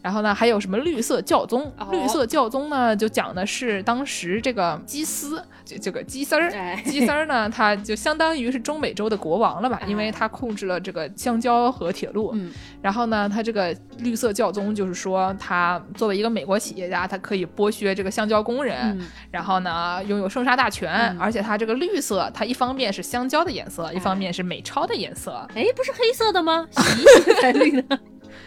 [0.04, 1.72] 嗯然后呢，还有什么绿色教宗？
[1.78, 12.32] 哦绿色教宗呢，就讲的是当时这个基斯，这这个基丝儿，哎基丝儿呢，他就相当于是中美洲的国王了吧，哎因为他控制了这个香蕉和铁路。
[12.34, 26.68] 嗯然后呢，他这个绿色教宗就是说，他作为一个美国企业家，他可以剥削这个香蕉工人，嗯然后呢，拥有生杀大权，嗯而且他这个绿色，它一方面是香蕉的颜色，一方面是美钞的颜色，哎，不是黑色的吗？
[26.72, 28.00] 洗一洗才绿的。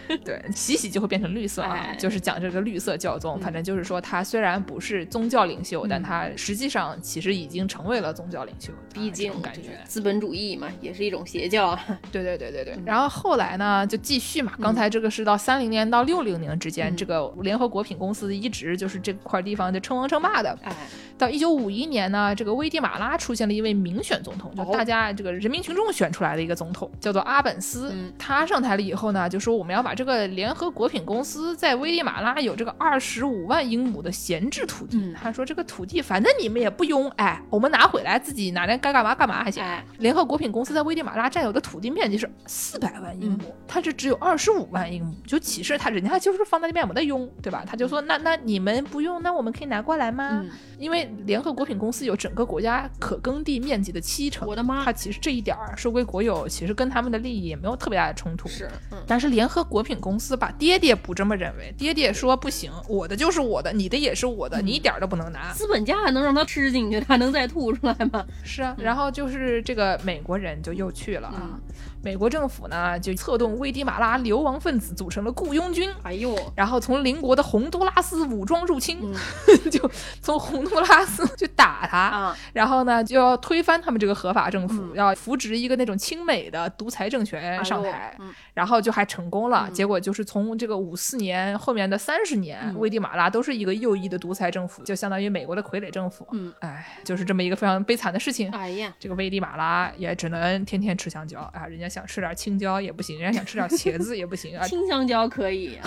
[0.23, 3.37] 对，洗洗就会变成绿色啊，哎就是讲这个绿色教宗。
[3.37, 8.71] 嗯反正就是说，他虽然不是宗教领袖，嗯但他实际上其实已经成为了宗教领袖。
[8.93, 11.99] 毕竟感觉，资本主义嘛，也是一种邪教啊。
[12.11, 12.73] 对对对对对。
[12.75, 14.53] 嗯然后后来呢，就继续嘛。
[14.61, 20.57] 刚才这个是到三零年到六零年之间，嗯这个联合国品公司一直就是这块地方就称王称霸的。
[20.63, 20.75] 哎，
[21.17, 27.91] 到一九五一年呢，这个危地马拉出现了一位民选总统，就哦大家这个人民群众选出来的一个总统，叫做阿本斯。
[27.93, 34.97] 嗯他上台了以后呢，就说我们要把这个联合果品公司在危地马拉有这个二十五万英亩的闲置土地。
[34.97, 39.63] 嗯他说这个土地反正你们也不用，哎，我们拿回来自己拿来该干嘛干嘛还行。
[39.63, 47.63] 哎，联合果品公司在危地马拉占有的土地面积是四百万英亩，嗯它这只有二十五万英亩，就其实他人家就是放在那边没得用，对吧？
[47.65, 50.41] 他就说那那你们不用，那我们可以拿过来吗？
[50.43, 58.49] 嗯，因为联合果品公司有整个国家可耕地面积的七成，我的妈他其实这一点儿收归国有，其实跟他们的利益也没有特别大的冲突。
[58.49, 65.53] 是，嗯，但是联合果品公司吧，爹爹不这么认为，爹爹说不行，我的就是我的，你的也是我的，嗯你一点儿都不能拿。
[65.53, 68.25] 资本家还能让他吃进去，他能再吐出来吗？
[68.43, 71.35] 是啊，然后就是这个美国人就又去了啊。
[71.53, 71.61] 嗯
[72.05, 79.15] 美国政府呢就策动危地马拉流亡分子组成了雇佣军，哎呦，然后从邻国的洪都拉斯武装入侵，嗯。
[79.71, 79.89] 就
[80.21, 84.91] 从洪都拉斯去打他，啊，然后呢就要推翻他们这个合法政府，嗯。
[84.93, 88.15] 要扶植一个那种亲美的独裁政权上台，
[88.53, 89.65] 然后就还成功了。
[89.67, 89.73] 嗯。
[89.73, 92.79] 结果就是从这个五四年后面的三十年，嗯。
[92.79, 96.27] 危地马拉都是一个右翼的独裁政府，就相当于美国的傀儡政府。
[96.33, 98.51] 嗯，哎，就是这么一个非常悲惨的事情。
[98.51, 105.79] 哎呀，这个危地马拉也只能天天吃香蕉啊，人家想吃点青椒也不行，人家想吃点茄子也不行啊，青香蕉可以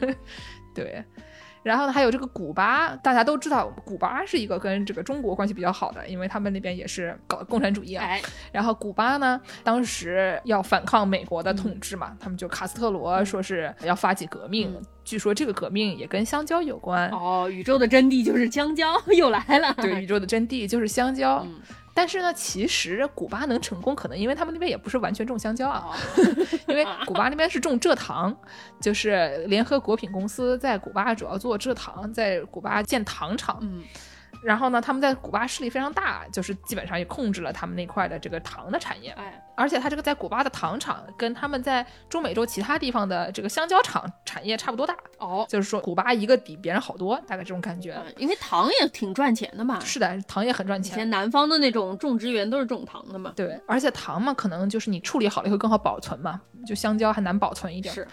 [0.74, 1.02] 对。
[1.62, 8.02] 然后呢，还有这个古巴，大家都知道，古巴是一个跟这个中国关系比较好的，因为他们那边也是搞共产主义啊。
[8.02, 17.10] 哎，然后古巴呢，当时要反抗美国的统治嘛，他们就卡斯特罗说是要发起革命，嗯据说这个革命也跟香蕉有关。
[17.10, 21.44] 哦，宇宙的真谛就是香蕉，又来了，对，宇宙的真谛就是香蕉。
[21.46, 21.60] 嗯，
[21.92, 25.94] 但是呢，其实古巴能成功，可能因为他们那边也不是完全种香蕉啊，哦，
[26.68, 28.34] 因为古巴那边是种蔗糖，
[28.80, 33.58] 就是联合果品公司在古巴主要做蔗糖，在古巴建糖厂。
[33.60, 33.82] 嗯，
[34.42, 39.10] 然后呢，他们在古巴势力非常大，就是基本上也控制了他们那块的这个糖的产业。
[39.10, 47.92] 哎，而且它这个在古巴的糖厂跟他们在中美洲其他地方的这个香蕉厂产业差不多大，哦，就是说古巴一个比别人好多，大概这种感觉。
[47.92, 50.92] 嗯因为糖也挺赚钱的嘛，是的，糖也很赚钱。
[50.92, 57.94] 以前南方的那种种植园都是种糖的嘛，对，而且糖嘛，可能就是你处理好了以后更好保存嘛，就香蕉还难保存一点。
[57.94, 58.08] 是，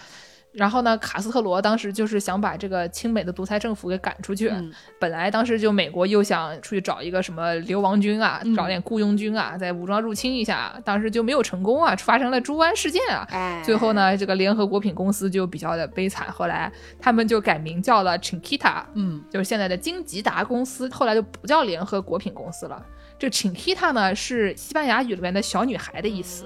[0.53, 4.49] 然后呢，卡斯特罗当时就是想把这个亲美的独裁政府给赶出去。
[4.49, 13.27] 嗯本来当时就美国又想出去找一个什么流亡军啊，嗯找点雇佣军啊，再武装入侵一下，当时就没有成功啊，发生了猪湾事件啊。
[13.29, 22.83] 哎，最后呢，这个联合果品公司就比较的悲惨，后来他们就改名叫了 Chiquita，嗯就是现在的金吉达公司，后来就不叫联合果品公司了。
[23.19, 26.45] 这 Chiquita 呢是西班牙语里面的小女孩的意思。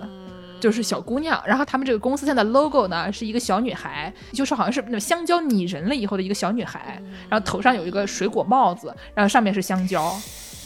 [0.61, 10.15] 就是小姑娘，然后他们这个公司现在 logo 呢是一个小女孩，就是好像是那种香蕉拟人了以后的一个小女孩，然后头上有一个水果帽子，然后上面是香蕉，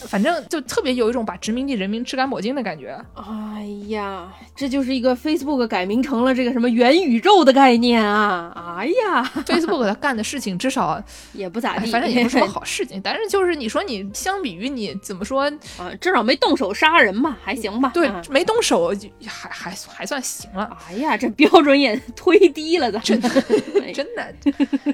[0.08, 2.98] 反正就特别有一种把殖民地人民吃干抹净的感觉。
[3.16, 8.76] 哎呀，这就是一个 Facebook 改名成了这个什么元宇宙的概念啊！
[8.78, 11.02] 哎呀，Facebook 他干的事情至少，
[11.34, 15.44] 也不咋地，哎反正也不是什么好事情， 但是就是你说你相比于你怎么说，
[15.78, 17.92] 啊，至少没动手杀人嘛，还行吧？
[17.94, 20.78] 对啊，没动手就还还还算行了。
[20.90, 23.30] 哎呀，这标准也忒低了，咱真的
[23.94, 24.34] 真的，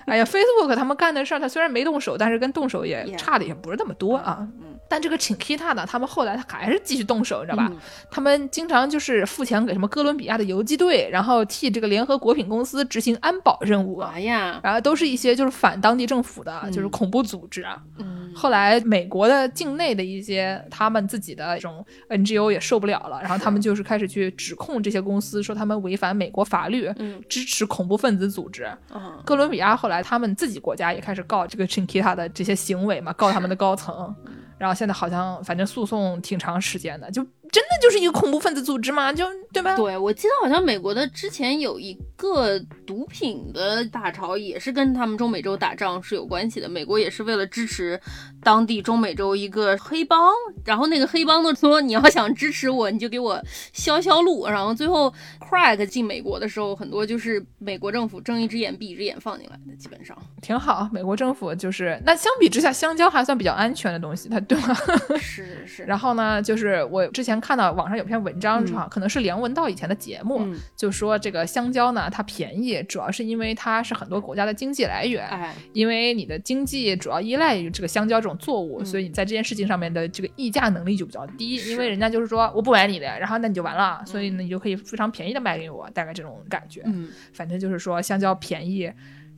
[0.06, 4.48] 哎呀，Facebook 他们干的事儿，他虽然没动手，但是跟动手也差的也不是那么多啊。
[4.62, 7.70] 嗯但这个 Chiquita 呢，他们后来他还是继续动手，你知道吧？
[7.72, 7.78] 嗯
[8.12, 17.82] 他们经常就是付钱给什么哥伦比亚的游击队，然后替这个联合国品公司执行安保任务，哎呀，然后都是一些就是反当地政府的，嗯就是恐怖组织啊。
[18.00, 28.66] 嗯，后来美国的境内的一些他们自己的这种 NGO 也受不了了， 然后他们就是开始去指控这些公司，说他们违反美国法律，嗯支持恐怖分子组织。
[28.66, 34.14] 啊，哥伦比亚后来他们自己国家也开始告这个 Chiquita 的这些行为嘛，告他们的高层。
[34.62, 39.76] 然后现在好像反正诉讼挺长时间的，就真的就是一个恐怖分子组织吗，就对吧？
[39.76, 46.70] 对，我记得好像美国的之前有一个毒品的大潮，也是跟他们中美洲打仗是有关系的。
[46.70, 48.00] 美国也是为了支持
[48.42, 50.32] 当地中美洲一个黑帮，
[50.64, 53.42] 然后那个黑帮的说你要想支持我，你就给我
[53.74, 54.48] 消消路。
[54.48, 60.90] 然后最后 crack 进美国的时候，很多就是美国政府睁一只眼闭一只眼放进来的，基本上挺好。
[60.94, 64.74] 美国政府就是那相比之下，香蕉还算比较安全的东西，它对吧？
[65.20, 65.84] 是是是。
[65.92, 75.26] 然后呢，就是我之前看到网上有篇文章，嗯哈、可能是梁文道以前的节目，嗯，就说这个香蕉呢，它便宜，主要是因为它是很多国家的经济来源。
[75.28, 81.56] 哎，因为你的经济主要依赖于这个香蕉这种作物，嗯所以你在这件事情上面的这个议价能力就比较低。
[81.56, 86.82] 因为人家就是说我不买你的，然后那你就完了，所以呢你就可以非常便宜的卖给我，大概这种感觉。
[86.86, 88.92] 嗯，反正就是说香蕉便宜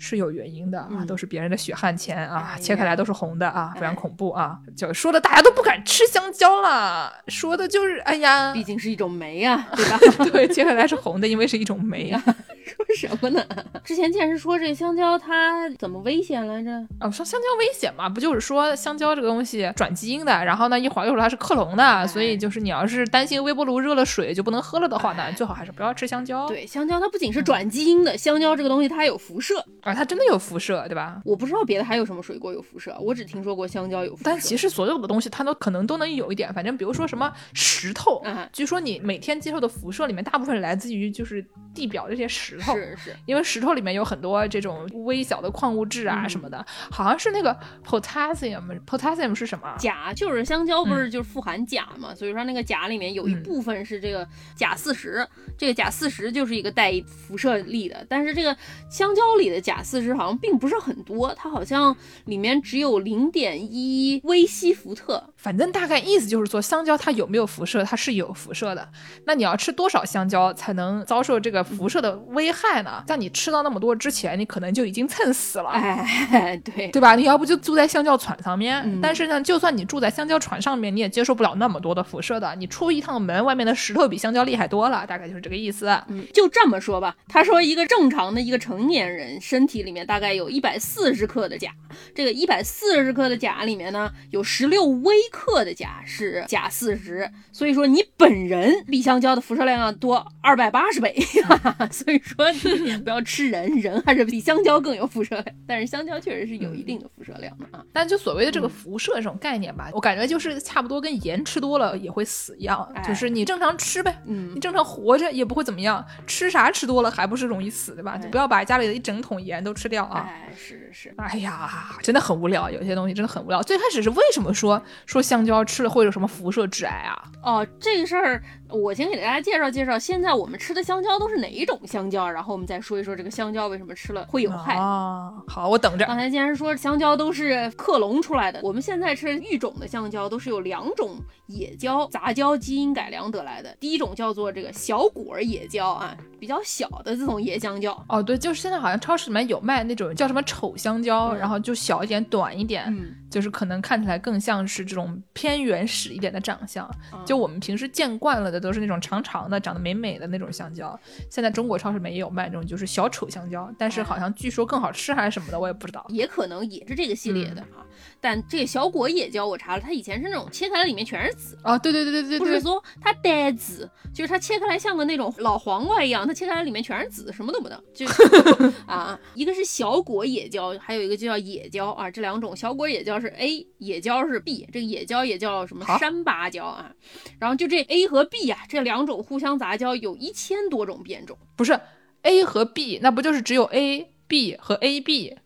[0.05, 4.59] 是有原因的啊，嗯都是别人的血汗钱啊，切开来都是红的啊，非常哎恐怖啊！
[4.75, 9.99] 就说的大家都不敢吃香蕉了，说的就是哎呀毕，竟是一种酶啊，对吧？
[10.29, 12.21] 对，切开来是红的，因为是一种酶啊。
[12.75, 13.43] 说什么呢？
[13.83, 16.71] 之前见是说这香蕉它怎么危险来着？
[16.99, 29.63] 啊，说香蕉危险嘛，不就是说香蕉这个东西转基因的，然后呢一会儿又说它是克隆的，所以就是你要是担心微波炉热了水就不能喝了的话呢，最好还是不要吃香蕉。，对，香蕉它不仅是转基因的，香蕉这个东西它还有辐射。
[29.93, 31.21] 啊，它真的有辐射，对吧？
[31.23, 34.23] 我不知道别的还有什么水果有辐射，我只听说过香蕉有辐射。
[34.25, 42.75] 但其实所有的东西它都可能都能有一点，反正比如说什么石头，嗯，据说你每天接受的辐射里面大部分来自于就是地表这些石头。
[42.75, 49.75] 是是，因为石头里面有很多这种微小的矿物质啊嗯什么的，好像是那个 potassium，potassium 是什么？
[49.79, 55.25] 钾就是香蕉不嗯是就是富含钾嘛，所以说那个钾里面有一部分是这个钾四十，
[55.57, 58.55] 这个钾四十就是一个带辐射力的，但是这个
[58.89, 65.23] 香蕉里的钾四十好像并不是很多，它好像里面只有零点一微西伏特。
[65.37, 67.83] 反正大概意思就是说，香蕉它有没有辐射？
[67.83, 68.87] 它是有辐射的。
[69.25, 73.03] 那你要吃多少香蕉才能遭受这个辐射的危害呢？
[73.07, 75.69] 在你吃到那么多之前，你可能就已经蹭死了。
[75.69, 77.15] 哎，对，对吧？
[77.15, 82.55] 你要不就住在香蕉船上面，嗯但是呢，就算你住在香蕉船上面，你也接受不了那么多的辐射的。
[82.55, 85.87] 你出一趟门，外面的石头比香蕉厉害多了，大概就是这个意思。
[86.07, 87.15] 嗯，就这么说吧。
[87.27, 91.71] 他说，一个正常的一个成年人身体里面大概有一百四十克的钾，
[92.13, 101.15] 这个一百四十克的钾里面呢，有十六微克的钾是钾四十，所以说你本人比香蕉的辐射量要多二百八十倍，
[101.91, 102.51] 所以说
[102.85, 107.83] 你不要吃人，人还是比香蕉更有辐射量，但是香蕉确实是有一定的辐射量的啊。
[107.91, 113.03] 但就所谓的这个辐射这种概念吧，我感觉就是差不多跟盐吃多了也会死一样，哎。
[113.03, 114.53] 就是你正常吃呗，嗯。
[114.55, 118.13] 你，正常活着也不会怎么样，吃啥吃多了还不是容易死，对吧？
[118.15, 118.19] 哎。
[118.19, 120.25] 就不要把家里的一整桶盐都吃掉啊。
[120.25, 123.61] 哎，是是是，哎呀，真的很无聊，有些东西真的很无聊。
[123.61, 127.23] 最开始是为什么说说香蕉吃了会有什么辐射致癌啊？
[127.43, 128.41] 哦，这个事儿
[128.73, 134.75] 我先给大家介绍介绍，现在我们吃的香蕉都是哪一种香蕉，然后我们再说一说这个香蕉为什么吃了会有害。
[134.75, 136.05] 啊，好，我等着。
[136.05, 141.15] 刚才既然说香蕉都是克隆出来的，我们现在吃育种的香蕉都是有两种
[141.47, 143.75] 野蕉杂交基因改良得来的。
[143.79, 148.03] 第一种叫做这个小果野蕉啊，比较小的这种野香蕉。
[148.09, 156.89] 哦，对，就是现在好像超市里面有卖那种叫什么丑香蕉，嗯然后就小一点、短一点，嗯，就是可能看起来更像是这种偏原始一点的长相。
[157.25, 160.99] 就我们平时见惯了的都是那种长长的、长得美美的那种香蕉，
[161.29, 166.05] 现在中国超市里面也有卖这种就是小丑香蕉，但是好像据说更好吃还是什么的，我也不知道。
[166.09, 167.85] 也可能也是这个系列的啊。
[168.19, 177.83] 但这个小果野蕉我查了，它以前是那种切开来里面全是籽，啊，对对对对对对，不是说它带籽，就是它切开来像个那种老黄瓜一样，它切开来里面全是籽，什么都不能。
[177.93, 178.05] 就
[178.87, 186.91] 啊，一个是小果野蕉，还有一个就叫野蕉啊，这两种小果野蕉是 A，野蕉是 B，这个野蕉也叫什么山芭蕉啊。
[187.39, 191.37] 然后就这 A 和 B 啊，这两种互相杂交有一千多种变种。
[191.55, 191.79] 不是
[192.23, 195.37] A 和 B，那不就是只有 A、B 和 AB？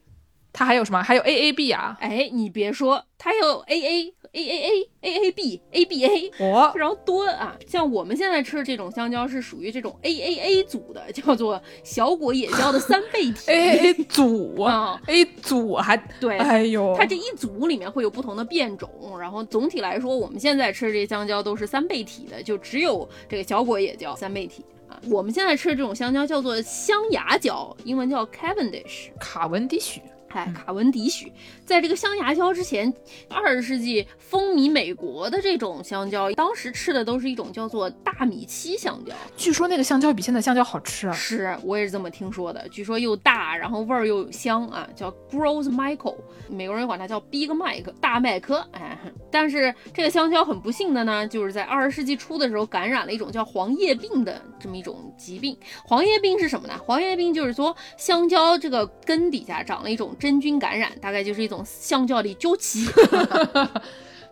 [0.57, 1.03] 它还有什么？
[1.03, 1.95] 还有 AAB 啊？
[2.01, 7.55] 哎，你别说，它有 A A A A A A A B A B A，哦非常多啊！
[7.67, 13.43] 像我们现在吃的这种香蕉是属于这种 A A A 组的，叫做小果野蕉的三倍体。
[13.51, 18.89] A A 组啊，A 组还对，哎呦，它这一组里面会有不同的变种，
[19.19, 24.99] 然后总体来说，我们现在吃的这些香蕉都是三倍体的，就只有这个小果野蕉三倍体啊。
[25.11, 29.11] 我们现在吃的这种香蕉叫做香芽蕉，英文叫 Cavendish。
[29.19, 30.01] 卡文迪许。
[30.37, 31.31] 哎，卡文迪许，
[31.67, 32.91] 在这个香牙蕉之前，
[33.29, 39.13] 二十世纪风靡美国的这种香蕉，当时吃的都是一种叫做大米七香蕉。
[39.35, 41.11] 据说那个香蕉比现在香蕉好吃啊！
[41.11, 46.15] 是我也是这么听说的，据说又大，然后味儿又香啊，叫 Gross Michael，
[46.49, 48.65] 美国人管它叫 Big Mike 大麦克。
[48.71, 48.97] 哎，
[49.29, 55.57] 但是这个香蕉很不幸的呢，就是在二十世纪初的时候感染了一种叫黄叶病的这么一种疾病。
[55.83, 56.75] 黄叶病是什么呢？
[56.81, 62.85] 黄叶病就是说香蕉这个根底下长了一种真菌感染，大概就是一种香蕉的鸠期。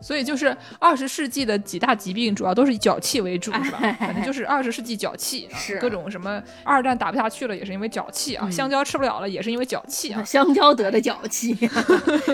[0.02, 3.80] 所以就是二十世纪的几大疾病，主要都是以脚气为主，是吧？
[3.98, 10.22] 反正就是二十世纪脚气，啊是各种什么二战打不下去了，也是因为脚气啊；嗯香蕉吃不了了，也是因为脚气啊。
[10.28, 11.56] 香蕉得的脚气，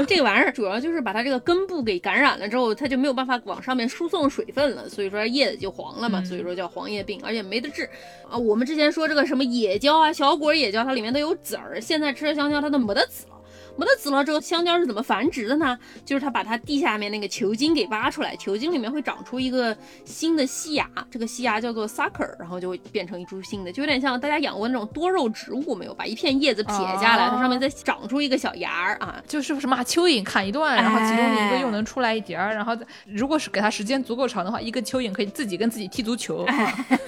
[0.07, 7.87] 这个玩意儿主要就是把它这个根部给感染了之后，它就没有办法往上面输送水分了，所以说叶子就黄了嘛，嗯所以说叫黄叶病，而且没得治
[8.27, 8.35] 啊。
[8.35, 13.37] 我们之前说这个什么野蕉啊，小果野蕉，它里面都有籽儿，现在吃的香蕉它都没得籽了。
[13.77, 15.77] 没得籽了之后，香蕉是怎么繁殖的呢？
[16.05, 25.93] 就是它把它地下面那个球茎给挖出来，球茎里面会长出一个新的细芽，这个细芽叫做 sucker，然后就会变成一株新的，就有点像大家养过那种多肉植物没有？
[25.93, 29.21] 把一片叶子撇下来，哦它上面再长出一个小芽儿啊。
[29.27, 36.45] 就是什么把蚯蚓砍一段，然后其中的一个哎又能出来一节儿，然后再如果是给它时间足够长的话，一个蚯蚓可以自己跟自己踢足球。
[36.49, 36.99] 哎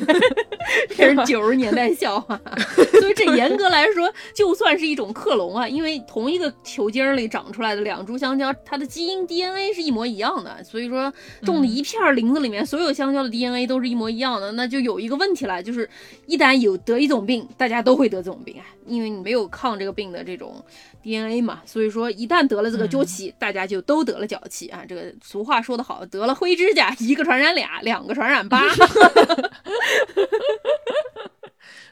[0.95, 2.39] 这是九十年代笑话，
[2.99, 11.11] 所以这严格来说， 就算是一种克隆啊，因为同一个球茎里长出来的两株香蕉，它的基因 DNA 是一模一样的，所以说
[11.43, 15.89] 种的一片林子里面，所有香蕉的 DNA 都是一模一样的，那就有一个问题了，就是
[16.25, 20.63] 一旦有得一种病，大家都会得这种病啊，因为你没有抗这个病的这种
[21.01, 24.83] DNA 嘛，所以说一旦得了这个脚气，大家就都得了脚气啊。
[24.87, 28.63] 这个俗话说得好，得了灰指甲，一个传染俩，两个传染八。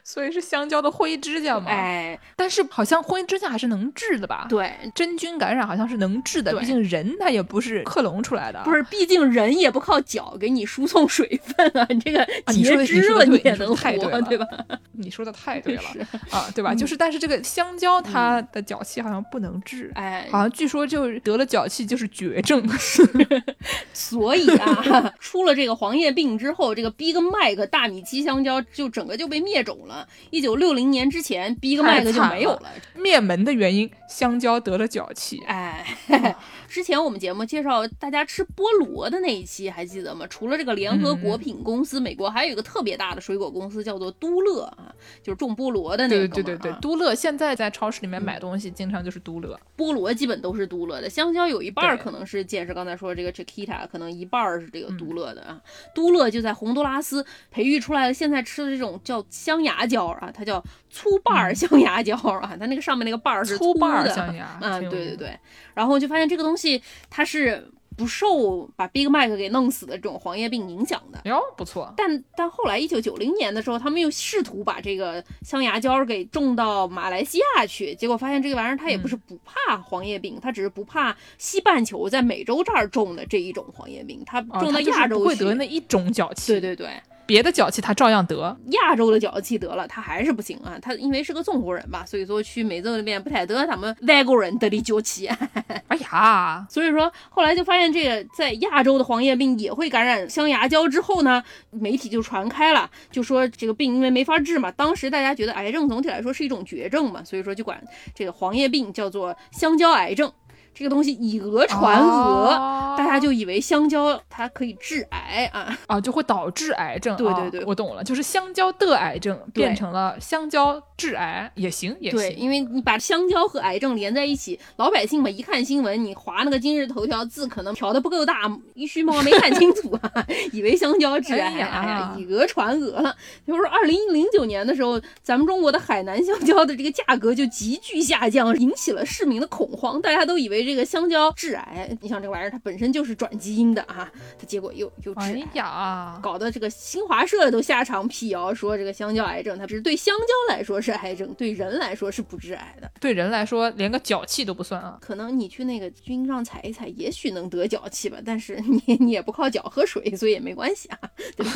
[0.04, 1.70] 所以是香蕉的灰指甲嘛？
[1.70, 8.60] 哎，但是好像灰指甲还是能治的吧？，对，真菌感染好像是能治的，毕竟人他也不是克隆出来的。
[8.64, 14.46] 不是，毕竟人也不靠脚给你输送水分啊，你这个截肢了你也能活，了对吧？
[14.92, 15.82] 你说的太对了，
[16.30, 16.74] 啊，对吧？
[16.74, 22.62] 就是，但是这个香蕉它的脚气好像不能治，哎，好像据说就是得了脚气就是绝症。
[23.92, 29.91] 所以啊， 出了这个黄叶病之后，这个 Big Mac 大米七香蕉就整个就被灭种了。
[30.30, 32.70] 一九六零年之前，Big 太 Mac 就没有了。
[32.94, 35.40] 灭门的原因，香蕉得了脚气。
[35.46, 35.84] 哎，
[36.72, 40.26] 之前我们节目介绍大家吃菠萝的那一期还记得吗？
[40.30, 44.90] 除了这个联合果品公司，美国还有一个特别大的水果公司叫做都乐啊，
[45.22, 46.26] 就是种菠萝的那个。
[46.28, 49.60] 对对对都乐现在在超市里面买东西，经常就是都乐。
[49.76, 55.60] 菠萝基本都是都乐的，香蕉有一半可能是见识刚才说的这个 Chiquita，可能一半是这个都乐的啊。
[55.94, 65.38] 都乐就在洪都拉斯培育出来的，现在吃的这种叫香牙蕉啊，它叫粗瓣儿香牙蕉啊，它那个上面那个瓣儿是粗瓣儿的香芽啊，挺有意思对对对。
[65.74, 66.61] 然后就发现这个东西
[67.08, 71.20] 它是不受把 Big Mac 给弄死的这种黄叶病影响的。
[71.26, 71.92] 哟，不错。
[71.94, 85.22] 但但后来一九九零年的时候，他们又试图把这个香芽蕉给种到马来西亚去，结果发现这个玩意儿它也不是不怕黄叶病，它只是不怕西半球在美洲这儿种的这一种黄叶病，它哦种到亚洲去。
[85.22, 86.52] 不会得那一种脚气。
[86.52, 86.88] 对对对，
[87.26, 88.56] 别的脚气他照样得。
[88.66, 90.78] 亚洲的脚气得了，他还是不行啊。
[90.80, 95.28] 他因为是个中国人吧，所以说去美洲那边不太得他们外国人得的脚气。
[95.88, 104.70] 哎呀，所以说后来就发现这个在亚洲的黄叶病也会感染香牙胶之后呢，媒体就传开了，就说这个病因为没法治嘛。
[104.72, 107.82] 当时大家觉得癌症总体来说是一种绝症嘛，所以说就管
[108.14, 110.30] 这个黄叶病叫做香蕉癌症。
[110.74, 115.76] 这个东西以讹传讹，哦大家就以为香蕉它可以致癌啊。
[115.86, 117.14] 啊，就会导致癌症。
[117.14, 122.38] 啊对对对我懂了，就是香蕉的癌症变成了香蕉致癌也行也行对，行。
[122.38, 133.14] 因为你把香蕉和癌症连在一起，老百姓嘛一看新闻，你划那个今日头条字可能调的不够大，一须猫没看清楚啊， 以为香蕉致癌，哎呀哎呀，以讹传讹了。
[133.46, 141.88] 就是二零零九年的时候，咱们中国的海南香蕉的这个价格就急剧下降，引起了市民的恐慌，大家都以为这个香蕉致癌。
[142.00, 145.48] 你像这玩意儿，它本身就是转基因的啊，它结果又又致哎癌。
[145.54, 152.90] 呀，搞得这个新华社都下场辟谣，说这个香蕉癌症，它只是对香蕉来说是癌症，对人来说是不致癌的。
[153.00, 154.98] 对人来说连个脚气都不算啊。
[155.00, 160.98] 可能你去那个菌上踩一踩，也许能得脚气吧，但是你你也不靠脚喝水，所以也没关系啊，
[161.36, 161.52] 对吧？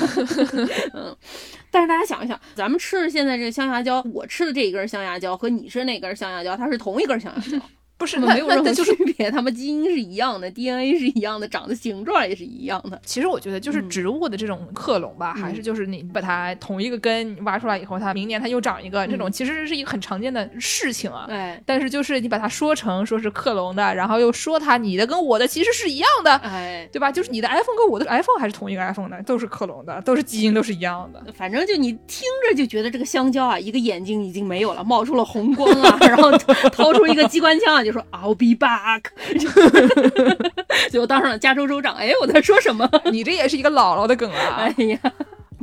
[0.94, 1.16] 嗯，
[1.70, 7.58] 但是大家想一想，咱们吃的现在这个香牙胶，我吃的这一根香牙胶和你吃那根香牙胶，它是同一根香牙胶，
[7.98, 8.82] 不是，没有任何区
[9.16, 13.00] 别，它们基因是一样的，DNA 是一样的，长的形状也是一样的。
[13.04, 21.26] 其实我觉得就是嗯植物的这种克隆吧，还是就是你把它同一个根挖出来以后，它明年它又长一个，这种其实是一个很常见的事情啊。
[21.28, 27.10] 哎但是就是你把它说成说是克隆的，然后又说它你的跟我的其实是一样的，哎，对吧？
[27.10, 31.32] 就是你的 iPhone 跟我的 iPhone 还是同一个 iPhone 的，都是克隆的，都是基因都是一样的。
[31.32, 36.30] 反正就你听着就觉得这个香蕉啊，一个眼睛已经没有了，冒出了红光啊， 然后
[36.70, 39.04] 掏出一个机关枪啊，就说 I'll be back，
[40.90, 41.94] 最后当上了加州州长。
[41.94, 42.88] 哎，我在说什么？
[43.10, 44.84] 你这也是一个姥姥的梗啊哎！
[44.84, 44.98] 呀，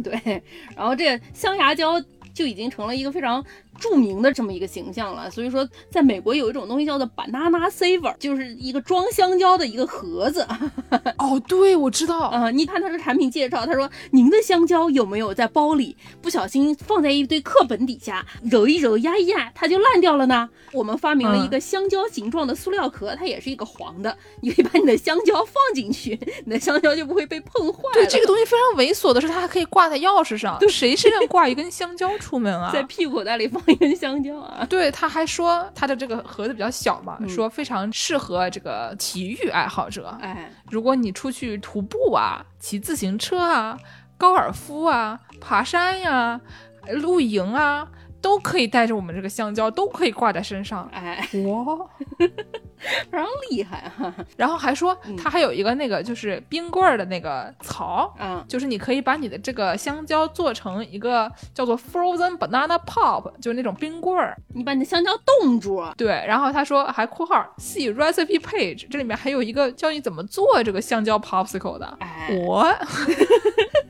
[0.04, 0.42] 对，
[0.76, 2.02] 然后这个香牙胶
[2.34, 3.44] 就已经成了一个非常
[3.80, 5.30] 著名的这么一个形象了。
[5.30, 10.46] 所以说，在美国有一种东西叫做 banana saver，就是一个装香蕉的一个盒子。
[11.18, 20.50] 哦，对，我知道， 啊、你看它的产品介绍，他说您的香蕉有没有在包里不小心放在一堆课本底下，揉一揉、压一压，它就烂掉了呢？
[20.74, 27.94] 我们发明了一个香蕉形状的塑料壳，它也是一个黄的，你可以把你的香蕉放进去，你的香蕉就不会被碰坏了。
[27.94, 30.60] 对，这个东西非常猥琐的是，它还可以挂在钥匙上。
[30.74, 32.72] 谁身上挂一根香蕉出门啊？
[32.74, 34.66] 在屁股口袋里放一根香蕉啊。
[34.70, 40.18] 对，他还说他的这个盒子比较小嘛，嗯说非常适合这个体育爱好者。
[40.22, 43.78] 哎，如果你出去徒步啊、骑自行车啊、
[44.18, 46.40] 高尔夫啊、爬山呀、
[46.88, 47.88] 露营啊，
[48.24, 50.90] 都可以带着我们这个香蕉，都可以挂在身上。
[50.94, 51.86] 哎，哇！
[53.10, 54.16] 非常厉害哈啊！
[54.36, 58.14] 然后还说嗯它还有一个那个就是冰棍儿的那个槽。
[58.20, 64.38] 嗯，就是你可以把你的这个香蕉做成一个叫做 frozen banana pop，就是那种冰棍儿。
[64.56, 65.12] 你把你的香蕉
[65.42, 71.98] 冻住，对，然后他说还括号 see recipe page，这里面还有一个教你怎么做这个香蕉 popsicle 的。
[72.00, 72.30] 哎。
[72.46, 72.66] 我，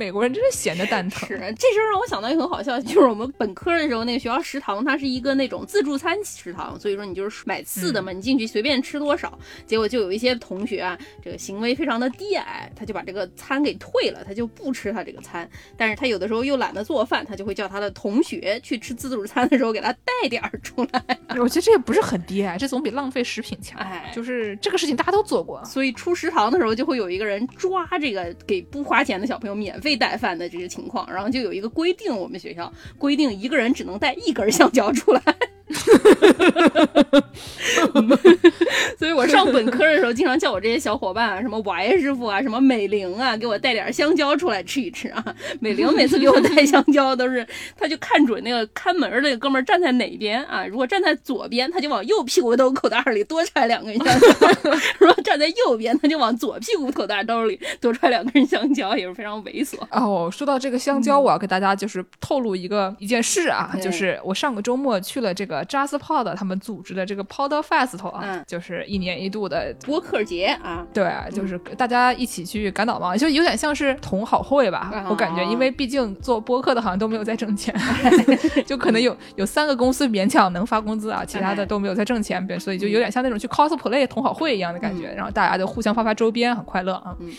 [0.00, 1.28] 美国人真是闲的蛋疼。
[1.28, 9.38] 是这事儿让我想到一个很好笑，就是我们本科的时候，那个学校食堂它是一个那种自助餐食堂，所以说你就是买次的嘛，你进去随便吃多少。
[9.66, 15.46] 结果就有一些同学啊，这个行为非常的低矮，他就把这个餐给退了，他就不吃他这个餐。
[15.76, 21.18] 但是他有的时候又懒得做饭，他就会叫他的同学去吃自助餐的时候给他带点儿出来。
[21.38, 23.78] 我觉得这也不是很低矮，这总比浪费食品强。
[23.78, 25.62] 哎就是这个事情大家都做过。
[25.66, 35.20] 所以出食堂的时候，就会有一个人抓这个给不花钱的小朋友免费被带饭的这些情况，然后就有一个规定，我们学校规定一个人只能带一根香蕉出来。
[38.98, 45.24] 所以我上本科的时候，经常叫我这些小伙伴啊，什么 Y 师傅啊，什么美玲啊，给我带点香蕉出来吃一吃啊。
[45.60, 47.46] 美玲每次给我带香蕉，都是
[47.76, 54.28] 他就看准那个看门儿的哥们儿站在哪边啊， 如果站在左边，他就往右屁股兜口袋里多揣两根香蕉；
[54.98, 59.76] 如果站在右边，他就往左屁股口袋兜里多揣两根香蕉，也是非常猥琐。
[59.90, 68.44] 哦，说到这个香蕉，我要给大家就是透露一个一件事啊，就是我上个周末去了这个 JazzPod 他们组织的这个 Pod Festival 啊，嗯。
[68.46, 69.74] 就是一年一度的。
[69.84, 75.06] 播客节啊，对，就是大家一起去赶导嘛，就有点像是同好会吧，啊。
[75.08, 77.74] 我感觉，因为毕竟做播客的好像都没有在挣钱，
[78.66, 87.14] 就可能有有三个公司勉强能发工资啊，其他的都没有在挣钱，所以就有点像那种去 cosplay 同好会一样的感觉，然后大家就互相发发周边，很快乐啊。
[87.20, 87.30] 嗯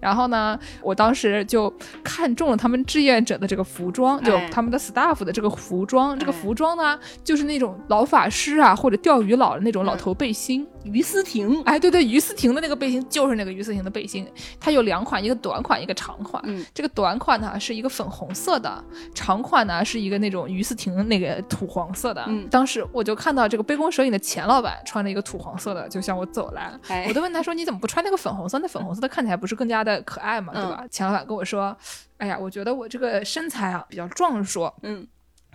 [0.00, 1.72] 然后呢，我当时就
[2.02, 6.18] 看中了他们志愿者的这个服装，就哎他们的 staff 的这个服装。
[6.18, 10.66] 这个哎服装呢，就是那种老法师啊，或者钓鱼佬的那种老头背心。
[10.84, 14.26] 于思婷，哎，对对，于思婷的那个背心就是那个于思婷的背心，
[14.58, 16.42] 它有两款，一个短款，一个长款。
[16.46, 18.82] 嗯，这个短款呢是一个粉红色的，
[19.14, 22.24] 长款呢是一个那种于思婷那个土黄色的。
[22.28, 28.58] 嗯当时我就看到这个杯弓蛇影的钱老板穿了一个土黄色的，就向我走来，哎我就问他说：“你怎么不穿那个粉红色？
[28.58, 31.76] 那粉红色的看起来不是更加的可爱嘛，对吧？”钱老板跟我说
[32.18, 35.06] ：“哎呀，我觉得我这个身材啊比较壮硕，嗯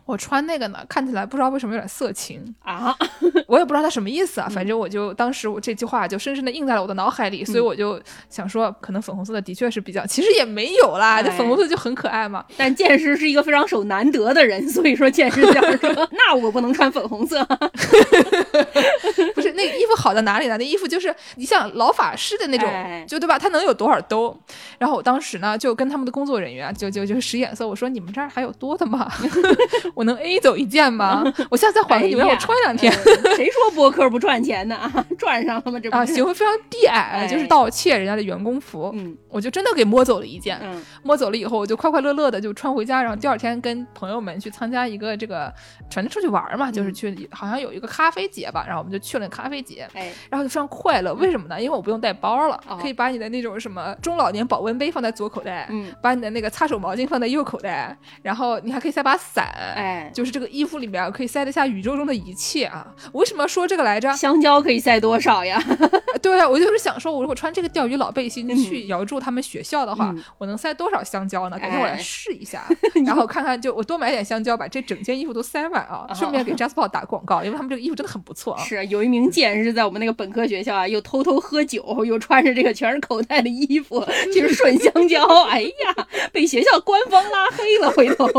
[0.06, 2.96] 我穿那个呢看起来不知道为什么有点色情。”啊，
[3.48, 8.00] 我也不知道他什么意思啊，嗯反正我就当时我这句话就深深的印在了我的脑海里，所以我就
[8.30, 12.44] 想说，可能粉红色的的确是比较，其实也没有啦，这哎粉红色就很可爱嘛。
[12.58, 17.44] 但剑师是一个非常守难得的人，所以说剑师想说， 那我不能穿粉红色。
[19.34, 20.58] 不是那个衣服好在哪里呢？
[20.58, 23.38] 那衣服就是你像老法师的那种，哎就对吧？
[23.40, 24.38] 它能有多少兜？
[24.78, 29.12] 然后我当时呢就跟他们的工作人员啊就就就使眼色，我说你们这儿还有多的吗？
[29.96, 31.24] 我能 A 走一件吗？
[31.50, 32.92] 我下次再还给你们，让我穿两天。
[32.94, 34.76] 呃谁说播客不赚钱呢？
[34.76, 35.80] 啊， 赚上了吗？
[35.80, 40.58] 这不啊，行为非常低矮，哎就是盗窃人家的员工服，嗯我就真的给摸走了一件。
[40.64, 45.54] 嗯摸走了以后，我就快快乐乐的就穿回家，然后第二天跟朋友们去参加一个这个，
[45.92, 51.14] 反正出去玩嘛，就是去好像有一个咖啡节吧，然后我们就去了咖啡节，哎然后就非常快乐。
[51.16, 51.62] 为什么呢？
[51.62, 62.88] 因为我不用带包了，哦可以把你的那种什么中老年保温杯放在左口袋，嗯把你的那个擦手毛巾放在右口袋，然后你还可以塞把伞，哎，就是这个衣服里面可以塞得下宇宙中的一切啊！
[63.12, 64.12] 我为什么要说这个来着？
[64.16, 65.62] 香蕉可以塞多少呀？
[66.22, 71.60] 对啊，我就是想说，我如果穿这个钓鱼老背心嗯去遥祝他们学校的话，嗯我能塞多少香蕉呢？
[71.60, 72.64] 改天我来哎试一下，
[73.06, 76.06] 然后看看就我多买点香蕉，把这整件衣服都塞满啊！
[76.10, 78.64] 哦顺便给 Jasper 打广告，因为他们这个衣服真的很不错啊。
[78.64, 84.02] 是有一名显然是在我们那个本科学校啊，又偷偷喝酒，又穿着这个全是口袋的衣服
[84.34, 88.32] 去顺香蕉， 哎呀，被学校官方拉黑了，回头。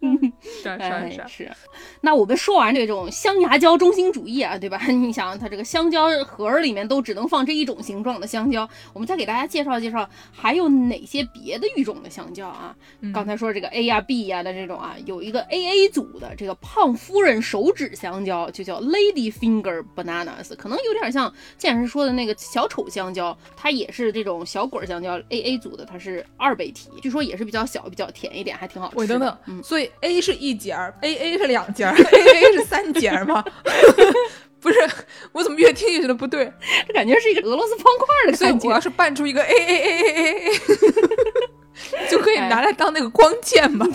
[0.40, 1.52] 是哎是是，是，
[2.00, 4.80] 那我们说完这种香牙胶中心主义啊，对吧？
[4.88, 12.74] 你想，它这个香蕉盒儿里面都只能放这一种形状的香蕉，我们再给大家介绍介绍还有哪些别的育种的香蕉啊？
[13.00, 29.02] 嗯刚才说这个 A 呀、B 呀的这种啊，有一个 AA 组的这个胖夫人手指香蕉，就叫 Lady Finger Bananas，可能有点像健师说的那个小丑香蕉，它也是这种小果儿香蕉 AA 组的，它是二倍体，据说也是比较小、比较甜一点，还挺好吃的。
[29.02, 33.44] 我等等，嗯，所以 A 是一节儿，A A 是两节儿，A A 是三节儿吗？
[34.60, 34.78] 不是，
[35.32, 36.52] 我怎么越听越觉得不对？
[36.86, 38.80] 这感觉是一个俄罗斯方块的感觉所以我要。
[38.80, 40.52] 是扮出一个 A A A A A A，
[42.10, 43.86] 就可以拿来当那个光剑吧。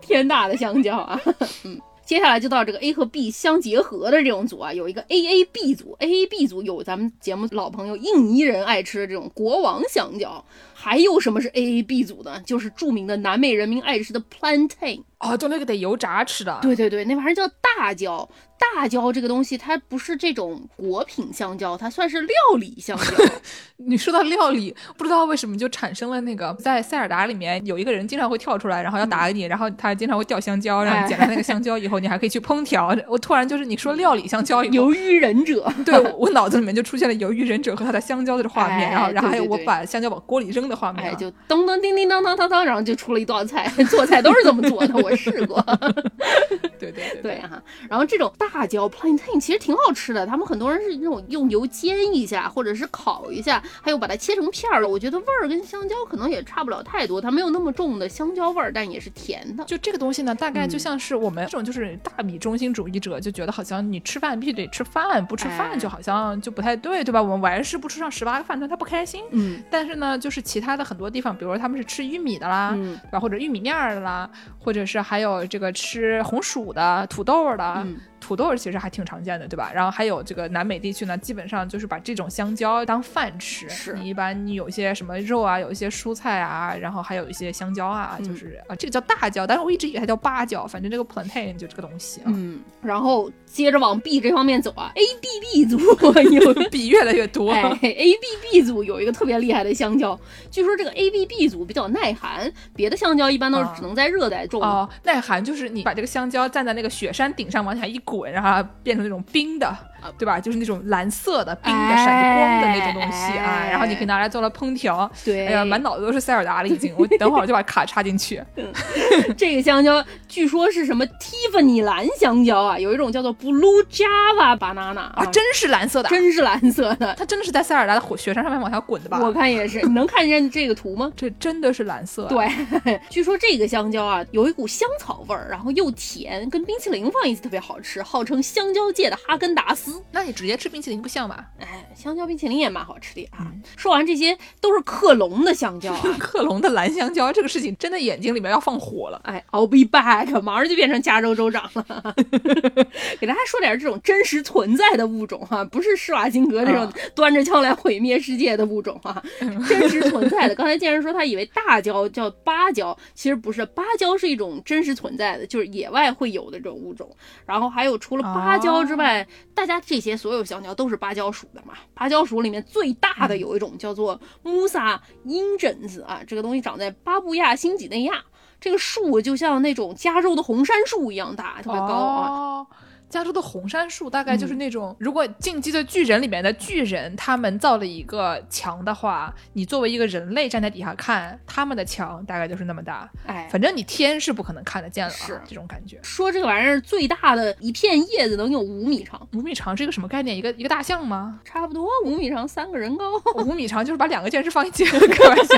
[0.00, 1.20] 天大的香蕉啊！
[1.64, 10.44] 嗯，接下来就到这个 A 和 B 相结合的这种组啊，有一个 AAB 组，AAB 组有咱们节目老朋友印尼人爱吃的这种国王香蕉，
[10.82, 12.40] 还有什么是 AAB 组的？
[12.46, 15.02] 就是著名的南美人民爱吃的 plantain。
[15.18, 16.58] 哦，就那个得油炸吃的。
[16.62, 18.26] 对对对，那玩意儿叫大蕉。
[18.74, 23.24] 大蕉这个东西，它不是这种果品香蕉，它算是料理香蕉。
[23.76, 32.94] 你说到料理，不知道为什么就产生了那个在塞尔达里面有一个人经常会跳出来，然后要打给你，然后他经常会掉香蕉，让你捡到那个香蕉以后，你还可以去烹调。
[33.08, 41.14] 我突然就是你说料理香蕉，鱿鱼忍者，对我我脑子里面就出现了鱿鱼忍者和他的香蕉的画面， 哎然后然后还有我把香蕉往锅里扔的画面哎，啊。
[41.14, 43.70] 就噔噔叮叮当当当当，然后就出了一道菜。
[43.90, 45.60] 做菜都是这么做的，我试过。
[46.78, 54.88] 对对对对哈，然后这种大椒 plantain 其实挺好吃的，他们很多人是那种用油煎一下，或者是烤一下，还有把它切成片儿的。
[54.88, 59.64] 我觉得味儿跟香蕉可能也差不了太多，它没有那么重的香蕉味儿，但也是甜的。
[59.64, 67.20] 就这个东西呢，大概就嗯像是我们这种就是大米中心主义者，就觉得好像你吃饭必须得吃饭，不吃哎饭就好像就不太对，对吧？
[67.20, 69.22] 我们完事不吃上十八个饭团，他不开心。
[69.32, 73.20] 嗯但是呢，就是其他的很多地方，比如说他们是吃玉米的啦，嗯对吧？
[73.20, 77.74] 或者玉米面儿的啦，或者是还有这个吃红薯的、土豆儿的。
[77.78, 77.96] 嗯
[78.30, 79.72] 土豆其实还挺常见的，对吧？
[79.74, 83.68] 然后还有这个南美地区呢，基本上就是把这种香蕉当饭吃。
[83.68, 95.76] 是你一般你有一些什么肉啊，有一些蔬菜啊，然后还有一些香蕉啊，嗯就是啊，这个叫大蕉，但是我一直以为它叫八蕉，反正这个 plantain 就这个东西啊，嗯，然后接着往 B 这方面走啊，A B B 组
[96.30, 97.50] 有 B 越来越多。
[97.50, 100.16] 哎，A B B 组有一个特别厉害的香蕉，
[100.52, 104.62] 据说这个 A B B 组比较耐寒，别的香蕉一般都是啊只能在热带种。
[104.62, 109.76] 哦，耐寒就是你把这个香蕉站在那个雪山顶上往下一滚，然后它变成那种冰的，
[110.18, 110.40] 对吧？
[110.40, 115.10] 就是那种蓝色的冰的闪着光的那种东西啊，哎然后你可以拿来做了烹调。
[115.24, 118.42] 对，哎呀，满脑子都是塞尔达了已经，我等会儿就把卡插进去。
[119.36, 127.14] 这个香蕉据说是什么蒂芙尼蓝香蕉啊，有一种叫做 Blue Java banana 啊，真是蓝色的，真是蓝色的。
[127.18, 129.18] 它真的是在塞尔达的火雪山上面往下滚的吧？
[129.20, 131.10] 我看也是，你能看见这个图吗？
[131.16, 132.28] 这真的是蓝色、啊。
[132.28, 139.89] 对， 据说这个香蕉啊，有一股香草味儿，然后又甜，跟冰淇淋放一起特别好吃，号称香蕉界的哈根达斯。
[139.90, 140.02] 丝。
[140.12, 141.46] 那你直接吃冰淇淋不像吧？
[141.58, 143.38] 哎，香蕉冰淇淋也蛮好吃的啊。
[143.40, 146.00] 嗯说完这些都是克隆的香蕉啊。
[146.18, 149.20] 克隆的蓝香蕉这个事情真的眼睛里面要放火了。
[149.24, 152.14] 哎，I'll be back，马上就变成加州州长了。
[153.20, 159.22] 给大家说点这种真实存在的物种哈、不是施瓦辛格这种啊端着枪来毁灭世界的物种哈、
[159.68, 160.54] 真实存在的。
[160.54, 167.08] 刚才健身说他以为大蕉叫芭蕉，其实不是，芭蕉是一种真实存在的，就是野外会有的这种物种。
[167.46, 171.74] 然后还有除了芭蕉之外，大家这些所有小鸟都是芭蕉属的嘛。
[171.94, 178.24] 芭蕉属里面最大的有一种叫做穆萨鹰枕子啊，这个东西长在巴布亚新几内亚。
[178.60, 182.28] 这个树就像那种加州的红杉树一样大，特别高啊。
[182.28, 182.66] 哦
[183.10, 193.10] 加州的红杉树大概嗯就是那种，如果《进击的巨人》里面的巨人他们造了一个墙的话，你作为一个人类站在底下看，他们的墙大概就是那么大。
[193.26, 195.98] 哎，反正你天是不可能看得见了、啊，是这种感觉。
[196.02, 200.36] 说这个玩意儿最大的一片叶子能有五米长，五米长是一个什么概念？
[200.36, 201.40] 一个一个大象吗？
[201.44, 203.04] 差不多五米长，三个人高。
[203.44, 205.56] 五米长就是把两个健身放一起， 开玩笑。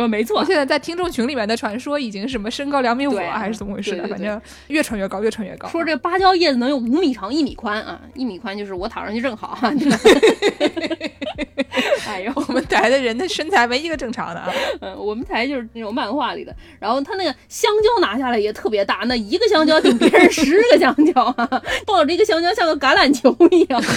[0.00, 4.08] 说没错，现在在听众群里面的传说已经什么身高两米五还是怎么回事的？
[4.08, 5.68] 反正越传越高，越传越高。
[5.68, 9.72] 说这个芭蕉叶子能有五米长，一米宽啊，一米宽就是我躺上去正好啊。
[12.06, 14.50] 哎呦， 我们台的人的身材没一个正常的啊。
[14.80, 23.88] 嗯，我们台就是那种漫画里的，然后他那个香蕉拿下来也特别大，那一个香蕉顶别人十个香蕉啊，抱着一个香蕉像个橄榄球一样的。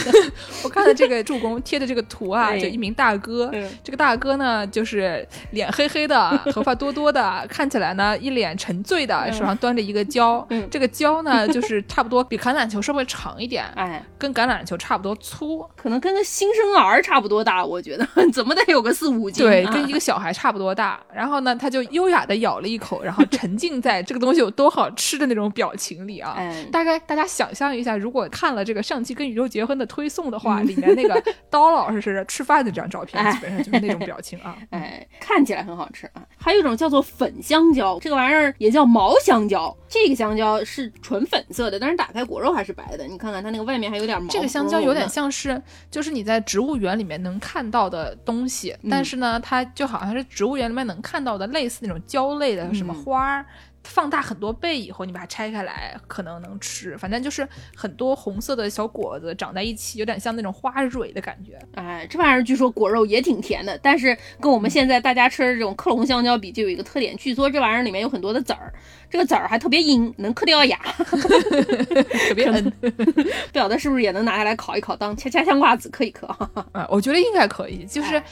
[0.63, 19.45] 我看了这个助攻贴的这个图啊，哎就一名大哥，嗯这个大哥呢就是脸黑黑的，头发多多的，看起来呢一脸沉醉的，手上端着一个胶，嗯这个胶呢就是差不多比橄榄球稍微长一点，哎，跟橄榄球差不多粗，可能跟个新生儿差不多大，我觉得 怎么得有个四五斤。
[19.45, 20.99] 对，啊跟一个小孩差不多大。
[21.13, 26.33] 然后呢，他就优雅的咬了一口，然后沉浸在这个东西有多好吃的那种表情里啊。
[26.37, 34.57] 哎大概大家想象一下，如果看了这个上期跟宇宙结婚的推送的话，嗯里面那个 刀老师是吃饭的这张照片，哎基本上就是那种表情啊。
[34.71, 36.23] 哎，看起来很好吃啊。
[36.37, 39.75] 还有一种叫做粉香蕉，这个玩意儿也叫毛香蕉。
[39.87, 43.05] 这个香蕉是纯粉色的，但是打开果肉还是白的。
[43.05, 44.27] 你看看它那个外面还有点毛。
[44.27, 45.07] 这个香蕉有点。
[45.09, 45.61] 像是，
[45.91, 53.45] 就是你在植物园里面能看到的东西，嗯但是呢，它就好像是植物园里面能看到的类似那种胶类的什么嗯花儿。
[53.83, 56.97] 放大很多倍以后，你把它拆开来，可能能吃。
[56.97, 61.59] 反正就是很多红色的小果子长在一起，有点像那种花蕊的感觉。
[61.75, 68.73] 哎，这玩意儿据说果肉也挺甜的，但是跟我们现在大家吃的这种克隆香蕉比，就有一个特点，据说这玩意儿里面有很多的籽儿，
[69.09, 70.77] 这个籽儿还特别硬，能嗑掉牙。
[71.03, 76.27] 特别嫩不晓得是不是也能拿下来烤一烤，当恰恰香瓜子嗑一嗑。
[76.71, 77.85] 啊，我觉得应该可以。
[77.85, 78.23] 就是哎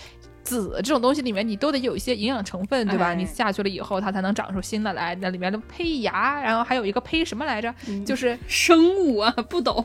[0.60, 3.08] 籽这种东西里面，你都得有一些营养成分，对吧？
[3.12, 5.16] 哎你下去了以后，它才能长出新的来。
[5.22, 7.74] 那里面的胚芽，然后还有一个胚什么来着？
[7.88, 9.84] 嗯就是生物啊，不懂。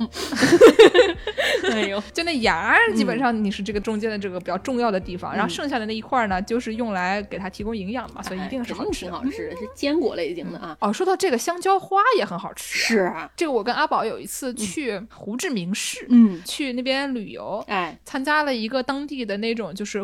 [1.71, 10.77] 哎呦，就那芽儿，基本上你是这个中间的这个比较重要的地方，然后剩下的那一块儿呢，就是用来给它提供营养嘛，所以一定是好吃好吃，是坚果类型的啊。
[10.81, 20.03] 哦，说到这个香蕉花也很好吃、是，啊，这个我跟阿宝有一次去胡志明市，嗯，去那边旅游，哎，参加了一个当地的那种就是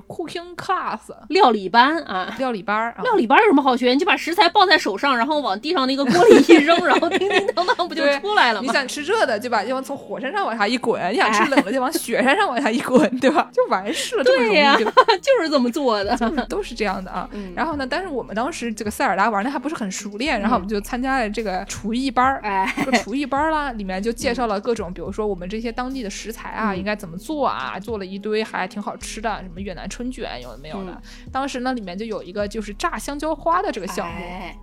[0.53, 0.99] cooking class
[1.29, 2.35] 料理班啊。
[2.39, 3.03] 料理班儿啊。
[3.03, 3.91] 料理班有什么好学？
[3.93, 8.67] 你就把食材抱在手上，然后往地上那个锅里一扔，然后叮叮当当，不就出来了吗？
[8.67, 13.49] 你想吃热的，就把就往从火山上往下一滚；你想吃冷的，就往雪山上往下一滚，对吧？
[13.53, 14.85] 就完事了，这么容易对呀就
[15.21, 16.17] 就是这么做的。
[16.49, 17.29] 都是这样的啊。
[17.33, 22.67] 嗯然后呢，但是我们当时这个塞尔达玩的还不是很熟练，然后我们就参加了这个厨艺班儿。
[23.03, 30.93] 厨艺班儿啦，里面就介绍了各种，比如说我们这些当地的食材啊，嗯应该怎么做啊，做了一堆还挺好吃的，什么越南春卷有的没有的。
[30.93, 34.23] 嗯当时呢，里面就有一个就是炸香蕉花的这个项目。
[34.23, 34.57] 哎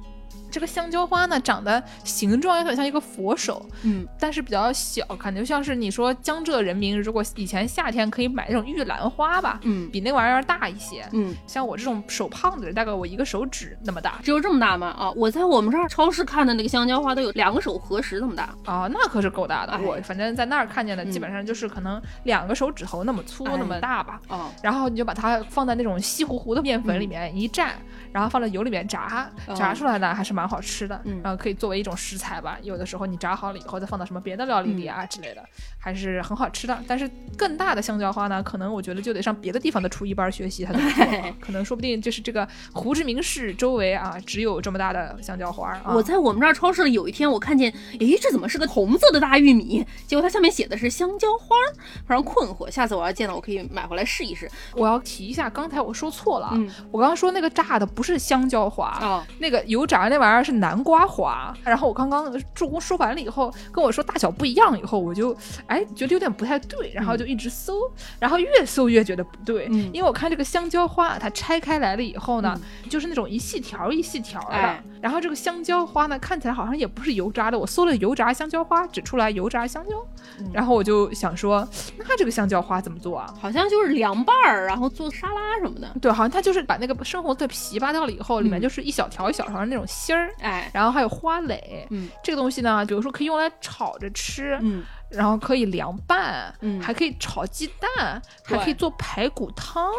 [0.51, 11.07] 这个香蕉花呢，长得形状有点像一个佛手，嗯，但是比较小，感觉像是你说江浙人民如果以前夏天可以买那种玉兰花吧，嗯比那玩意儿大一些。
[11.11, 14.87] 嗯，像我这种手胖的人，大概我一个手指那么大只有这么大吗？
[14.97, 18.55] 啊，我在我们这儿超市看的那个香蕉花都有两个手合十那么大。
[18.65, 19.73] 啊，那可是够大的。
[19.73, 24.19] 哎我反正在那儿看见的，嗯基本上就是可能两个手指头那么粗、哎那么大吧。
[24.27, 27.69] 哦，然后你就把它放在那种稀糊糊的面粉里面一蘸，
[28.11, 30.99] 然后放在油里面炸，哦炸出来呢还是蛮好吃的。
[31.05, 32.57] 嗯然后可以作为一种食材吧。
[32.61, 35.43] 有的时候你炸好了以后再放到什么别的料理里嗯啊之类的，
[35.79, 36.77] 还是很好吃的。
[36.87, 41.35] 但是更大的香蕉花呢，可能我觉得就得上别的地方的厨艺班学习它怎么做了。
[41.39, 45.93] 可能说不定就是这个胡志明市周围啊，只有这么大的香蕉花啊。
[45.93, 49.85] 我在我们这儿超市里有一天，我看见，诶，这怎么是个红色的大玉米？
[50.07, 51.67] 结果它下面写的是香蕉花儿，
[52.07, 52.69] 非常困惑。
[52.69, 54.49] 下次我要见到，我可以买回来试一试。
[54.73, 61.53] 我要提一下，刚才我说错了啊，嗯我刚刚说那个炸的不是香蕉花，哦那个油炸那玩玩意儿是南瓜花。
[61.65, 65.35] 然后我刚刚助攻说完了以后，跟我说大小不一样以后，我就
[65.67, 67.73] 哎觉得有点不太对，然后就一直搜，
[68.19, 72.57] 然后越搜越觉得不对，嗯因为我看这个香蕉花它拆开来了以后呢，
[72.89, 79.91] 就是那种一细条一细条的，哎然后这个香蕉花呢看起来好像也不是油炸的，我搜了油炸香蕉花，只出来油炸香蕉，
[80.39, 83.33] 嗯然后我就想说，那这个香蕉花怎么做啊？
[83.41, 85.89] 好像就是凉拌儿，然后做沙拉什么的。
[86.01, 88.61] 对，好像它就是把那个生红色皮扒掉了以后，里面嗯。
[88.61, 91.87] 就是一小条一小条的那种芯儿，哎，然后还有花蕾。
[91.89, 92.07] 嗯。
[92.23, 99.91] 这个东西呢，比如说可以用来炒着吃，嗯，然后可以凉拌，嗯还可以炒鸡蛋，还可以做排骨汤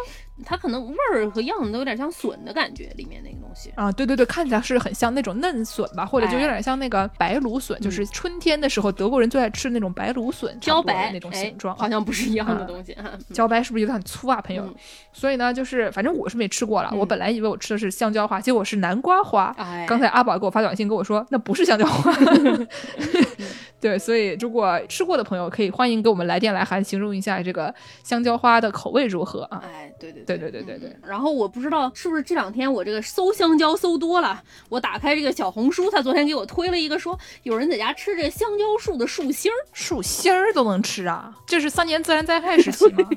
[0.42, 3.70] 它可能味儿和样子都有点像笋的感觉，里面那个东西。
[3.76, 3.92] 啊。
[3.92, 11.76] 对对对，看起来是很像那种嫩笋吧，或者就有哎点像那个白芦笋，就是春天的时候德国人最爱吃那种白芦笋，差茭白那种哎形状。
[11.76, 13.10] 好像不是一样的嗯东西啊。
[13.34, 14.62] 茭白是不是有点很粗啊，朋友？
[14.64, 14.74] 嗯
[15.12, 16.90] 所以呢，就是反正我是没吃过了。
[16.94, 19.54] 我嗯本来以为我吃的是香蕉花，结果是南瓜花。
[19.58, 22.10] 哎，刚才阿宝给我发短信跟我说，那不是香蕉花。
[23.80, 27.74] 对，所以如果吃过的朋友，可以欢迎给我们来电来函，形容一下这个
[28.04, 29.62] 香蕉花的口味如何啊？
[29.64, 39.56] 哎，对对对对对对对嗯然后我不知道是不是这两天我这个搜香蕉搜多了，我打开这个小红书，他昨天给我推了一个说有人在家吃这香蕉树的树心儿。
[39.72, 41.34] 树心儿都能吃啊？
[41.46, 43.08] 这是三年自然灾害时期吗？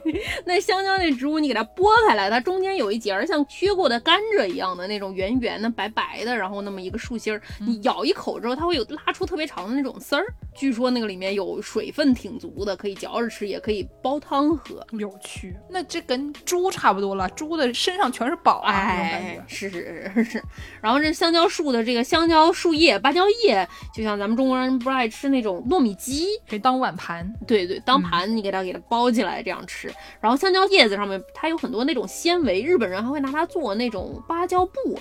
[0.45, 10.25] 那香蕉那植物你给它剥开来，它中间有一节儿像削过的甘蔗一样的那种圆圆的、白白的，然后那么一个树心儿，你咬一口之后，它会有拉出特别长的那种丝儿。
[10.55, 14.85] 据说那个里面有水分挺足的，可以嚼着吃，也可以煲汤喝。
[14.99, 19.43] 有趣，那这跟猪差不多了，猪的身上全是宝啊，那种感哎觉，。
[19.47, 20.43] 是是是是。
[20.81, 29.91] 然后这香蕉树的这个香蕉树叶、芭蕉叶，就像咱们中国人不是爱吃那种糯米鸡，可以当碗盘，对对，当盘你给它给它包起来这样吃。
[30.19, 34.99] 然后香蕉叶子上面它有很多那种纤维，日本人还会拿它做那种芭蕉布。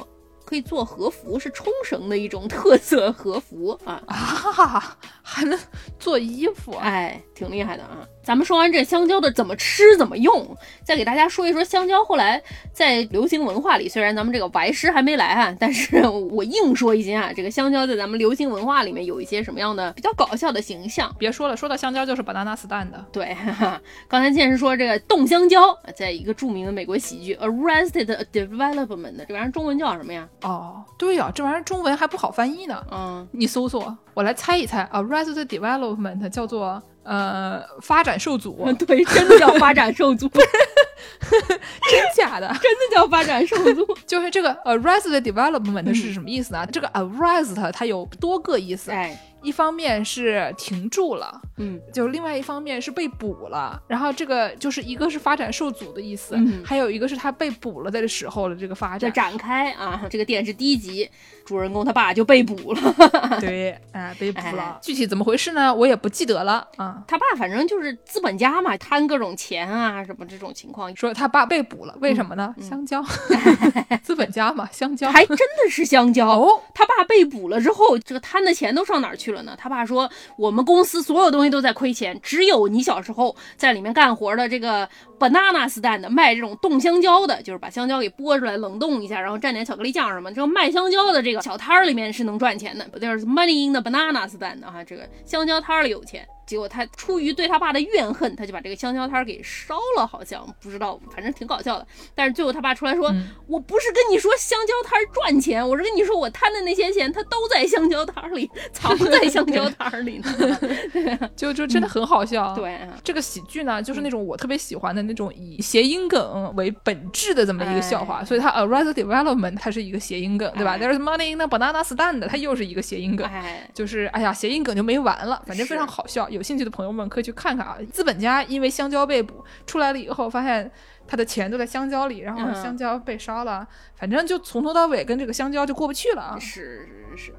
[0.52, 5.58] 可以做和服，是冲绳的一种特色和服啊，啊，还能
[5.98, 6.84] 做衣服啊？
[6.84, 8.06] 哎，挺厉害的啊。
[8.22, 12.40] 咱们说完这香蕉的怎么吃怎么用，再给大家说一说香蕉后来
[12.72, 21.14] 在流行文化里，虽然咱们这个白师还没来啊，但是我硬说一些啊，这个香蕉在咱们流行文化里面有一些什么样的比较搞笑的形象。
[21.18, 23.04] 别说了，说到香蕉就是 banana stand 的。
[23.10, 30.28] 对，哈哈，刚才健身说这个冻香蕉，在一个著名的美国喜剧《Arrested Development》的这玩意儿中文叫什么呀？
[30.42, 32.82] 哦，对呀、这玩意儿中文还不好翻译呢。
[32.90, 40.42] 嗯，你搜索，我来猜一猜啊，Arrested Development 叫做呃发展受阻， 对，真的叫发展受阻，真
[41.90, 42.46] 真假的？
[42.62, 43.86] 真的叫发展受阻。
[44.06, 46.66] 就是这个 Arrested Development 是什么意思呢？
[46.72, 59.00] 这个 Arrest 它有多个意思，哎，一方面是停住了，嗯，就另外一方面是被捕了，然后这个就是一个是发展受阻的意思，嗯还有一个是他被捕了的时候的这个发展。
[59.00, 61.08] 再展开啊，这个电视第一集，
[61.44, 62.94] 主人公他爸就被捕了。
[63.40, 64.78] 对，哎，被捕了哎。
[64.80, 65.74] 具体怎么回事呢？
[65.74, 67.02] 我也不记得了啊。
[67.08, 72.54] 他爸反正就是资本家嘛，贪各种钱啊，什么这种情况，说他爸被捕了，为什么呢？
[72.58, 73.04] 嗯香蕉，
[74.02, 75.10] 资本家嘛，香蕉。
[75.10, 76.28] 还真的是香蕉。
[76.28, 96.26] 哦，他爸被捕了之后，这个贪的钱都上哪儿去他爸说，我们公司所有东西都在亏钱，只有你小时候在里面干活的这个 banana stand 卖这种冻香蕉的，就是把香蕉给剥出来冷冻一下，然后蘸点巧克力酱什么，这个卖香蕉的这个小摊儿里面是能赚钱的，There's money in the banana stand 啊，这个香蕉摊儿里有钱。
[96.52, 101.86] 结果他出于对他爸的怨恨，他就把这个香蕉摊儿给烧了，好像不知道，反正挺搞笑的。
[102.14, 111.30] 但是最后他爸出来说，嗯我不是跟你说香蕉摊儿赚钱，我是跟你说我贪的那些钱，它都在香蕉摊儿里， 藏在香蕉摊儿里呢。
[111.34, 112.54] 就就真的很好笑。。
[112.54, 123.26] 对啊，这个喜剧呢，就是那种我特别喜欢的那种以谐音梗为本质的这么一个笑话，哎所以它 Arrested Development 它是一个谐音梗，对吧、哎 t h e r e s money in the banana stand，它又是一个谐音梗。
[123.26, 126.28] 哎，就是哎呀，谐音梗就没完了，反正非常好笑。
[126.28, 127.78] 有兴趣的朋友们可以去看看啊。
[127.92, 130.70] 资本家因为香蕉被捕出来了以后，发现
[131.06, 136.38] 他的钱都在香蕉里，然后嗯香蕉被烧了，反正就从头到尾跟这个香蕉就过不去了啊。
[136.38, 137.34] 是是是。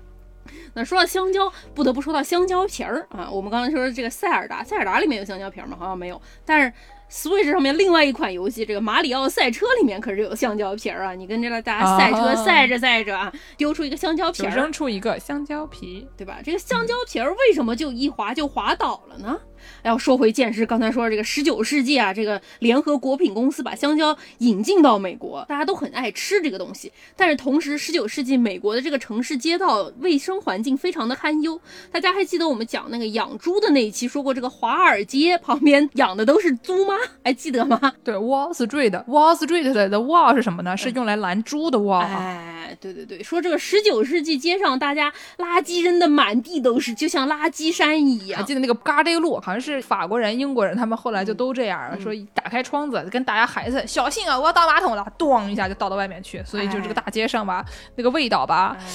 [0.74, 3.30] 那说到香蕉，不得不说到香蕉皮儿啊。
[3.32, 5.78] 我们刚才说的这个塞尔达，塞尔达里面有香蕉皮儿吗？
[5.80, 6.22] 好像没有。
[6.46, 6.72] 但是
[7.14, 11.14] Switch 上面另外一款游戏，这个马里奥赛车里面可是有香蕉皮儿啊。
[11.14, 16.40] 你跟这个大家赛车啊赛着赛着啊，丢出一个香蕉皮儿，扔出一个香蕉皮，对吧？
[16.44, 19.40] 这个香蕉皮儿为什么就一滑就滑倒了呢？
[19.84, 26.92] 要说回剑师刚才说这个十九世纪啊，这个联合果品公司把香蕉引进到美国，大家都很爱吃这个东西。
[27.16, 31.60] 但是同时，十九世纪美国的这个城市街道卫生环境非常的堪忧。
[31.92, 36.96] 大家还记得我们讲那个养猪的那一期说过，这个华尔街旁边养的都是猪吗？
[37.24, 37.94] 还记得吗？
[38.04, 40.78] 对，Wall Street，Wall Street 的的 wall 是什么呢？
[40.78, 42.08] 是用来拦猪的 wall 啊。
[42.08, 48.44] 哎，哎，对对对，说这个十九世纪街上大家垃圾扔的满地都是，就像垃圾山一样还。
[48.46, 56.44] 记得那个嘎这个路，好像是法国人、英国人，他们后来就都这样，说打开窗子跟大家喊一声“小心啊，我要倒马桶了”，咣一下就倒到外面去。
[56.44, 57.64] 所以就这个大街上吧，
[57.96, 58.86] 那个味道吧，哎。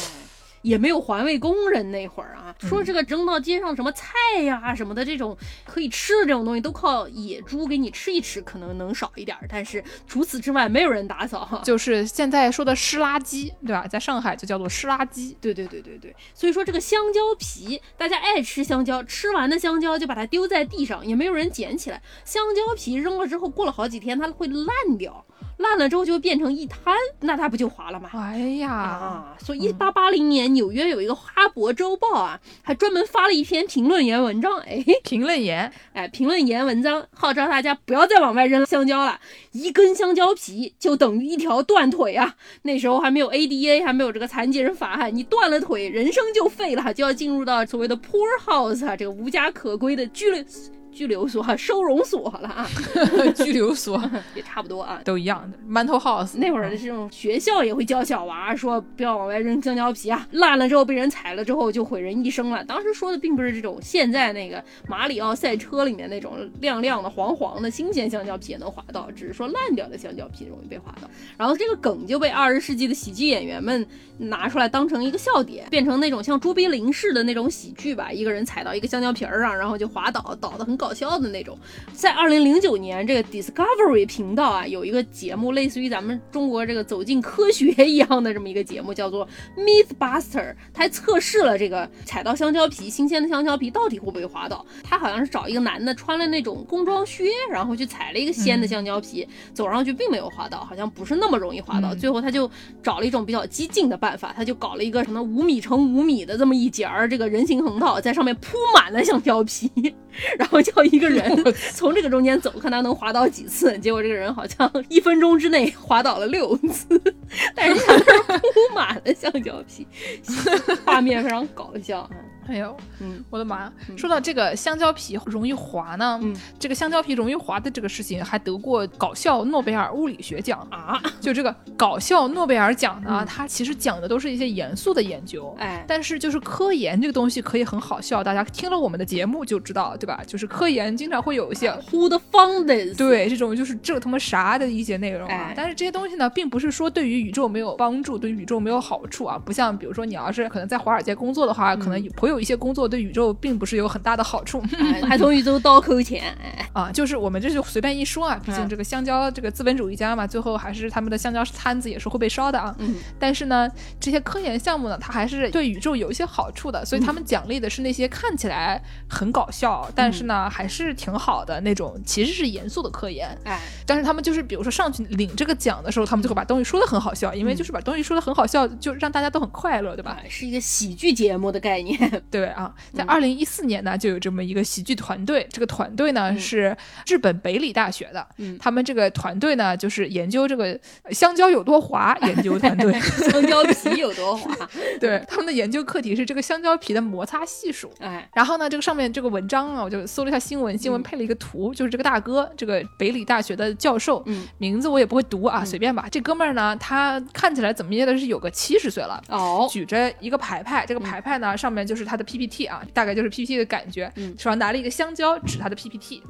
[0.63, 9.47] 也没有环卫工人那会儿啊，说这个扔到街上什么菜呀、什么的这种可以吃的这种东西，都靠野猪给你吃一吃，可能能少一点儿。
[9.49, 11.39] 但是除此之外，没有人打扫。
[11.65, 13.87] 就是现在说的湿垃圾，对吧？
[13.87, 15.37] 在上海就叫做湿垃圾。
[15.41, 22.03] 对对对对对，所以说这个香蕉皮，大家爱吃香蕉，吃完的香蕉就把它丢在地上，也没有人捡起来。
[22.25, 25.25] 香蕉皮扔了之后，过了好几天它会烂掉，
[25.59, 28.09] 烂了之后就变成一滩，那它不就滑了吗？
[28.15, 39.19] 哎呀，啊，所以一八八零年纽约有一个《哈勃周报》啊，还专门发了一篇评论员文章，哎评论员，哎，评论员文章号召大家不要再往外扔香蕉了，
[39.53, 42.37] 一根香蕉皮就等于一条断腿啊！
[42.63, 50.45] 那时候还没有 ADA，还没有这个残疾人法案，你断了腿，人生就废了，就要进入到所谓的 poor house 啊，这个无家可归的拘留
[50.91, 52.66] 拘留所、收容所了啊，
[53.36, 54.03] 拘留所
[54.34, 55.01] 也差不多啊。
[55.05, 56.36] 都一样的，mental house。
[56.36, 62.64] 那会儿的这种学校也会教小娃说不要往外扔香蕉皮啊，烂了之后被人踩了之后就毁人一生了。
[62.64, 71.09] 当时说的并不是这种现在那个马里奥赛车里面那种亮亮的黄黄的新鲜香蕉皮也能滑到，只是说烂掉的香蕉皮容易被滑到。
[71.36, 73.86] 然后这个梗就被二十世纪的喜剧演员们
[74.18, 81.59] 拿出来当成一个笑点，变成那种像卓别林式的那种喜剧吧，一个人踩到一个香蕉皮儿上，然后就滑倒，倒得很搞笑的那种。
[81.93, 90.55] 在二零零九年，这个 Discovery 频道啊有一个节目，类似于咱们中国这个走进科学一样的这么一个节目，叫做 MythBuster。
[90.72, 94.64] 他还测试了这个踩到香蕉皮，新鲜的香蕉皮到底会不会滑倒。
[94.83, 101.95] 他好像是找一个男的穿了那种工装靴，然后去踩了一个鲜的香蕉皮，走上去并没有滑倒，好像不是那么容易滑倒。
[101.95, 102.49] 最后他就
[102.83, 109.70] 找了一种比较激进的办法，他就搞了一个什么五米乘五米的这么一截儿这个人行横道，在上面铺满了香蕉皮，
[110.39, 111.31] 然后叫一个人
[111.75, 113.77] 从这个中间走，看他能滑倒几次。
[113.81, 116.87] 结果这个人好像一分钟之内滑倒了六次，
[117.55, 119.87] 但是他那儿铺满了橡胶皮，
[120.85, 122.11] 画面非常搞笑啊。
[122.49, 123.72] 哎呦，嗯，我的妈呀！
[123.96, 130.66] 说到这个香蕉皮容易滑呢，嗯这个香蕉皮容易滑的这个事情还得过搞笑诺贝尔物理学奖。
[130.70, 135.55] 啊，就这个搞笑诺贝尔奖呢，嗯它其实讲的都是一些严肃的研究。
[135.59, 140.22] 哎，但是就是科研这个东西可以很好笑，大家听了我们的节目就知道，对吧？
[140.26, 142.96] 就是科研经常会有一些 Who the founders？
[142.96, 145.55] 对这种就是这他妈啥的一些内容啊哎。
[145.55, 149.38] 但是这些东西呢，并不是说对于宇宙没有帮助，对于宇宙没有好处啊。
[149.44, 154.62] 不像比如说你要是可能在华尔街工作的话，可能有颇有一些工作对宇宙并不是有很大的好处。
[154.78, 162.74] 哎 还从宇宙倒扣钱，哎，啊，就是我们这就随便一说啊，毕竟嗯这个香蕉这个资本主义家嘛，最后还是他们的香蕉摊子也是会被烧的啊。
[162.78, 163.68] 嗯，但是呢，
[163.99, 173.28] 这些科研项目呢，它还是对宇宙有一些好处的，所以他们奖励的是那些看起来很搞笑，但是呢还是挺好的那种，其实是严肃的科研。
[173.45, 180.18] 哎，但是他们就是比如说上去领这个奖的时候，他们就会把东西说的很好笑，因为就是把东西说的很好笑，就让大家都很快乐，对吧？
[180.28, 185.47] 是一个喜剧节目的概念，对啊，在二零一四年呢，就有这么一个喜剧团队。
[185.51, 186.76] 这个团队呢、是
[187.07, 188.57] 日本北理大学的，嗯。
[188.59, 190.79] 他们这个团队呢就是研究这个
[191.11, 192.93] 香蕉有多滑 研究团队。
[193.31, 194.55] 香蕉皮有多滑，
[195.01, 197.93] 对，他们的研究课题是这个香蕉皮的摩擦系数。
[198.01, 204.47] 哎，然后呢，这个上面这个文章啊，我就搜了一下新闻，新闻配了一个图，就是这个大哥，这个北理大学的教授，嗯。
[204.59, 206.07] 名字我也不会读啊，随便吧。
[206.11, 216.23] 这哥们儿呢，他看起来怎么也得是有个七十岁了，哦，举着一个牌牌，这个牌牌呢、上面就是他的 PPT 啊，大概就是 PPT 的感觉，嗯手上拿了一个香蕉指他的 PPT，、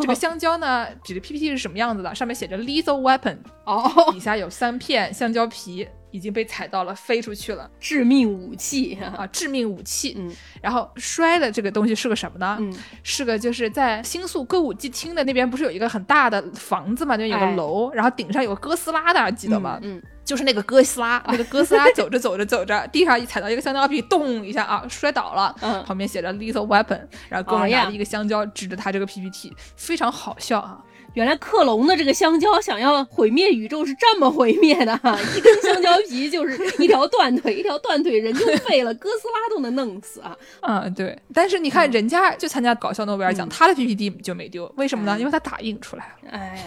[0.00, 2.14] 这个香蕉呢指的 PPT 是什么样子的？
[2.14, 10.14] 上面写着 lethal weapon，哦， 底下有三片香蕉皮已经被踩到了，飞出去了致命武器，啊， 致命武器。
[10.16, 10.32] 嗯
[10.62, 12.56] 然后摔的这个东西是个什么呢？
[12.60, 12.72] 嗯
[13.02, 19.78] 是个就是在星宿歌舞伎厅的那边不是有一个很大的房子嘛，就有个哎楼，然后顶上有个哥斯拉的，记得吗？
[19.82, 25.54] 嗯，就是那个哥斯拉，那个哥斯拉走着走着走着， 地上一踩到一个香蕉皮，咚一下啊，摔倒了。
[25.60, 30.78] 嗯旁边写着 Little weapon，然后哥们拿着一个香蕉指着他这个 PPT，非常好笑啊。
[31.12, 40.36] 原来克隆的这个香蕉想要毁灭宇宙是这么毁灭的哈， 一根香蕉皮就是一条断腿， 一条断腿人就废了，哥斯拉都能弄死啊！
[40.62, 41.16] 嗯，对。
[41.32, 45.16] 但是你看人家就参加搞笑诺贝尔奖，嗯他的 PPT 就没丢，为什么呢？
[45.16, 46.30] 嗯因为他打印出来了。
[46.32, 46.66] 哎，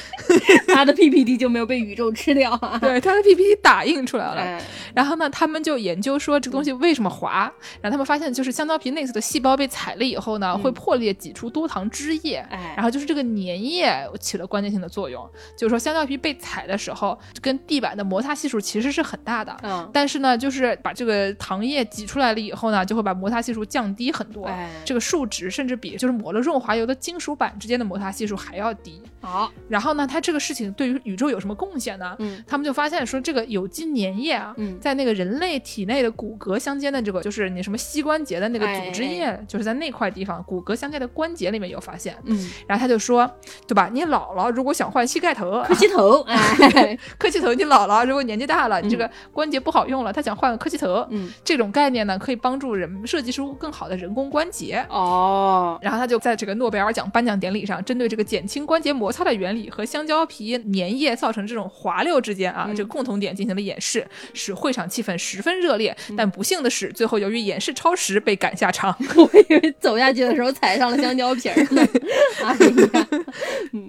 [0.68, 2.78] 他的 PPT 就没有被宇宙吃掉啊。
[2.80, 4.40] 对，他的 PPT 打印出来了。
[4.40, 4.62] 哎，
[4.94, 19.56] 然后呢，他们就研究说这个东西为什么滑，然后他们发现就是香蕉皮内侧的细胞被踩了以后呢，会破裂挤出多糖汁液，哎然后就是这个粘液起了关键性的作用，就是说香蕉皮被踩的时候，跟地板的摩擦系数其实是很大的。
[19.62, 24.46] 嗯，但是呢，就是把这个糖液挤出来了以后呢，就会把摩擦系数降低很多。
[24.46, 29.00] 哎这个数值甚至比就是抹了润滑油的金属板之间的摩擦系数还要低。
[29.20, 32.16] 好，然后呢，他这个事情对于宇宙有什么贡献呢？
[32.18, 42.16] 嗯他们就发现说，这个有机粘液啊，嗯在那个人类体内的骨骼相间的这个，就是你什么膝关节的那个组织液，就是在那块地方骨骼相间的关节里面有发现。
[42.24, 43.30] 嗯，然后他就说，
[43.66, 43.90] 对吧？
[43.92, 54.84] 你姥姥如果想换膝盖头，磕膝头，哎， 磕膝头，你姥姥如果年纪大了，你这个关节不好用了，她想换个磕膝头，嗯，这种概念呢，可以帮助人设计出更好的人工关节。
[54.88, 65.96] 哦，然后他就在这个诺贝尔奖颁奖典礼上，针对这个减轻关节摩擦的原理和香蕉皮粘液造成这种滑溜之间啊、这个共同点进行了演示，使会场气氛十分热烈。
[66.16, 68.94] 但不幸的是，最后由于演示超时被赶下场。
[69.16, 71.82] 我以为走下去的时候踩上了香蕉皮儿呢。
[72.44, 72.54] 哎
[73.00, 73.08] 呀，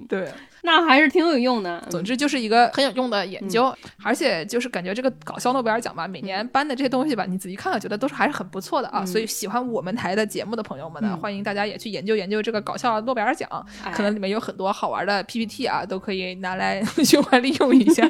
[0.08, 0.30] 对，
[0.66, 1.86] 那还是挺有用的。
[1.90, 9.06] 总之就是一个很有用的研究，而且就是感觉这个搞笑诺贝尔奖吧，每年颁的这些东西吧，你仔细看看，觉得都是还是很不错的啊。
[9.06, 13.50] 所以喜欢我们台的节目的朋友们呢，嗯欢迎大家也去研究研究这个搞笑诺贝尔奖，
[13.84, 18.10] 哎可能里面有很多好玩的 PPT 啊，都可以拿来 循环利用一下。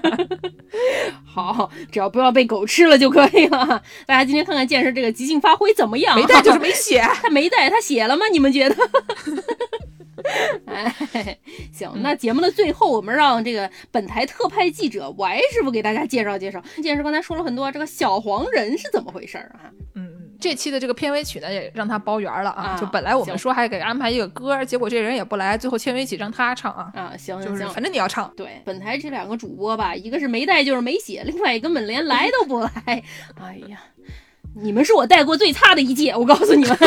[1.25, 3.81] 好，只要不要被狗吃了就可以了。
[4.05, 6.15] 大家今天看看健身这个即兴发挥怎么样？
[6.15, 6.99] 没带就是没写。
[7.01, 8.25] 他没带，他写了吗？
[8.31, 8.75] 你们觉得？
[10.65, 11.37] 哎，
[11.73, 16.61] 行，那节目的最后，我们让这个本台特派记者 Y 师傅给大家介绍介绍。
[16.83, 19.71] 健师刚才说了很多，这个小黄人是怎么回事儿啊？
[19.95, 22.63] 嗯，这期的这个片尾曲呢，也让他包圆了啊。
[22.63, 26.91] 啊就本来我们说还给安排一个歌，结果这人也不来，最后片尾曲让他唱啊。
[26.93, 32.69] 啊，行行行，就是反正你要唱，对，本台这两个主播吧，一个是没带就是没写，另外一根本连来都不来。
[33.39, 33.79] 哎呀，
[34.55, 36.77] 你们是我带过最差的一届，我告诉你们。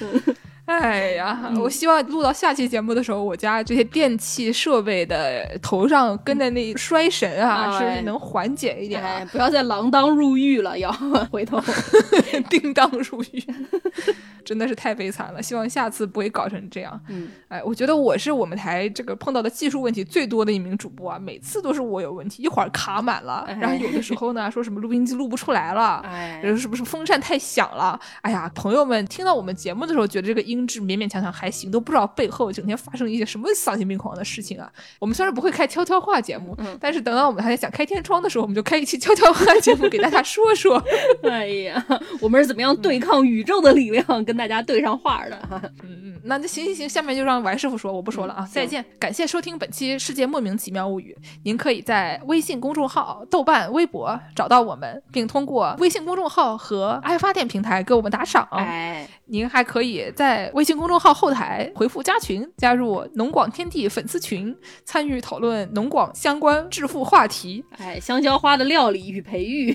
[0.66, 10.90] 哎呀，我希望录到下期节目的时候，我家这些电器设备的头上跟的那摔神啊，哎是能缓解一点不要再锒铛入狱了，要
[11.30, 11.60] 回头。
[12.48, 13.44] 叮当入狱，
[14.44, 15.42] 真的是太悲惨了。
[15.42, 16.98] 希望下次不会搞成这样。
[17.08, 26.00] 嗯，哎，我觉得我是我们台这个碰到的技术问题最多的一名主播啊，每次都是我有问题，一会儿卡满了，哎然后有的时候呢说什么录音机录不出来了。
[26.04, 27.98] 哎，是不是风扇太响了？
[28.22, 34.72] 哎呀，朋友们听到我们节目的时候，觉得这个音质勉勉强强还行，都不知道背后整天发生一些什么丧心病狂的事情啊！
[35.00, 40.80] 我们虽然不会开悄悄话节目，嗯但是等到我们还想开天窗的时候，我们就开一期悄悄话节目给大家说说。
[41.28, 41.84] 哎呀，
[42.20, 45.60] 我们是怎么样对抗宇宙的力量，跟大家对上话的哈？
[45.82, 48.84] 嗯嗯，那就行行行，下面就让王师傅说，我不说了啊，嗯再见！
[48.98, 58.46] 感谢收听本期《世界莫名其妙物语》，您可以在微信公众号、豆瓣、微博找到我们，并通过微信公众号和爱发电平台给我们打赏。
[58.52, 64.54] 哎，您还可以在微信公众号后台回复“加群”，加入农广天地粉丝群，
[64.84, 67.64] 参与讨论农广相关致富话题。
[67.78, 69.72] 哎，香蕉花的料理与培育，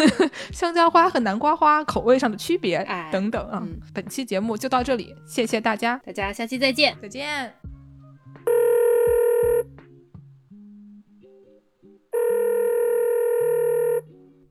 [0.52, 3.60] 香蕉花和南瓜花口味上的区别哎等等啊。
[3.62, 6.96] 嗯本期节目就到这里，谢谢大家，大家下期再见。
[7.00, 7.54] 再见。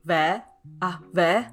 [0.06, 0.42] 喂
[0.80, 1.46] 啊喂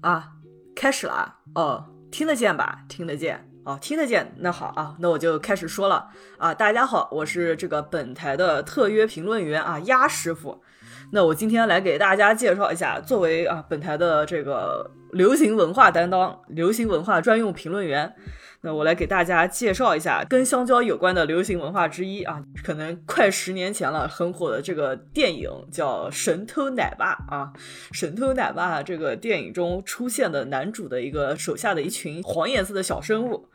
[0.00, 0.32] 啊，
[0.74, 2.80] 开始了啊哦，听得见吧？
[2.88, 4.34] 听得见哦，听得见。
[4.38, 6.54] 那好啊，那我就开始说了啊。
[6.54, 10.62] 大家好，我是这个本台的特约评论员啊，鸭师傅。
[11.10, 18.14] 那我今天来给大家介绍一下，作为啊本台的这个流行文化担当、流行文化专用评论员，
[18.60, 27.52] 那我来给大家介绍一下跟香蕉有关的流行文化之一啊，可能快十年前了，很火的这个电影叫《神偷奶爸》啊，
[27.92, 33.48] 《神偷奶爸》这个电影中出现的男主的一个手下的一群黄颜色的小生物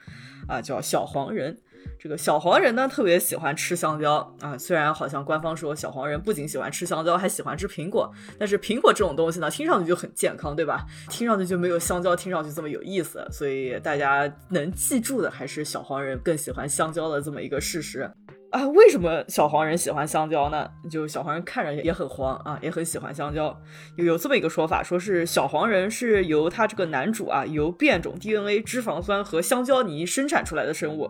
[0.47, 1.57] 啊，叫小黄人。
[2.03, 4.57] 这个小黄人呢，特别喜欢吃香蕉啊。
[4.57, 10.85] 虽然好像官方说小黄人不仅喜欢吃香蕉，还喜欢吃苹果，但是苹果这种东西呢，听上去就很健康，对吧？
[11.09, 13.25] 听上去就没有香蕉听上去这么有意思。
[13.31, 18.11] 所以大家能记住的还是小黄人更喜欢香蕉的这么一个事实。
[18.51, 20.69] 啊，为什么小黄人喜欢香蕉呢？
[20.91, 23.57] 就小黄人看着也很黄啊，也很喜欢香蕉。
[23.95, 31.09] 有这么一个说法，说是小黄人是由他这个男主啊，由变种 DNA、脂肪酸和香蕉泥生产出来的生物。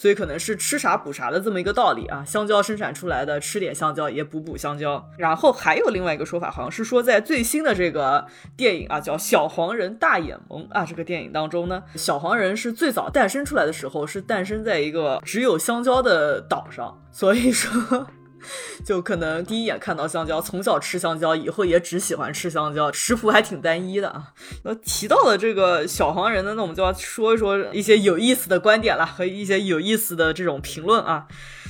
[0.00, 5.06] 所以可能是吃啥补啥的这么一个道理啊，香蕉生产出来的，吃点香蕉也补补香蕉。
[5.18, 8.26] 然后还有另外一个说法，好像是说在最新的这个
[8.56, 18.06] 电影啊，叫《小黄人大眼萌》啊，这个电影当中呢，小黄人是最早诞生出来的时候是诞生在一个只有香蕉的岛上，所以说。
[18.84, 24.32] 就可能第一眼看到香蕉，从小吃香蕉，以后也只喜欢吃香蕉，食谱还挺单一的啊。
[24.64, 31.26] 那提到了这个小黄人呢，那我们就要说一说一些有意思的观点了和一些有意思的这种评论啊。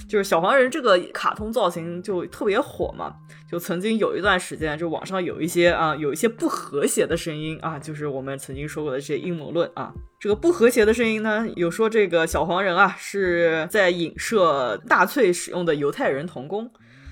[0.09, 3.15] 就是小黄人这个卡通造型就特别火嘛，
[3.51, 9.93] 就曾经有一段时间，就网上有一些啊，有一些不和谐的声音啊，就是我们曾经说过的这些阴谋论啊。
[10.21, 16.71] 这个不和谐的声音呢，有说这个小黄人啊是在影射纳粹使用的犹太人童工。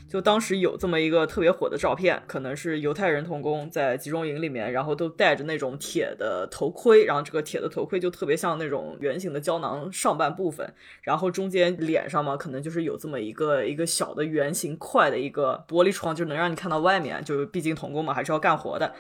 [0.09, 10.73] 就当时有这么一个特别火的照片，可能是犹太人童工在集中营里面，然后都戴着那种铁的头盔，然后这个铁的头盔就特别像那种圆形的胶囊上半部分，
[11.03, 17.23] 然后中间脸上嘛，可能就是有这么一个一个小的圆形块的一个玻璃窗，就能让你看到外面。
[17.25, 18.95] 就毕竟童工嘛，还是要干活的。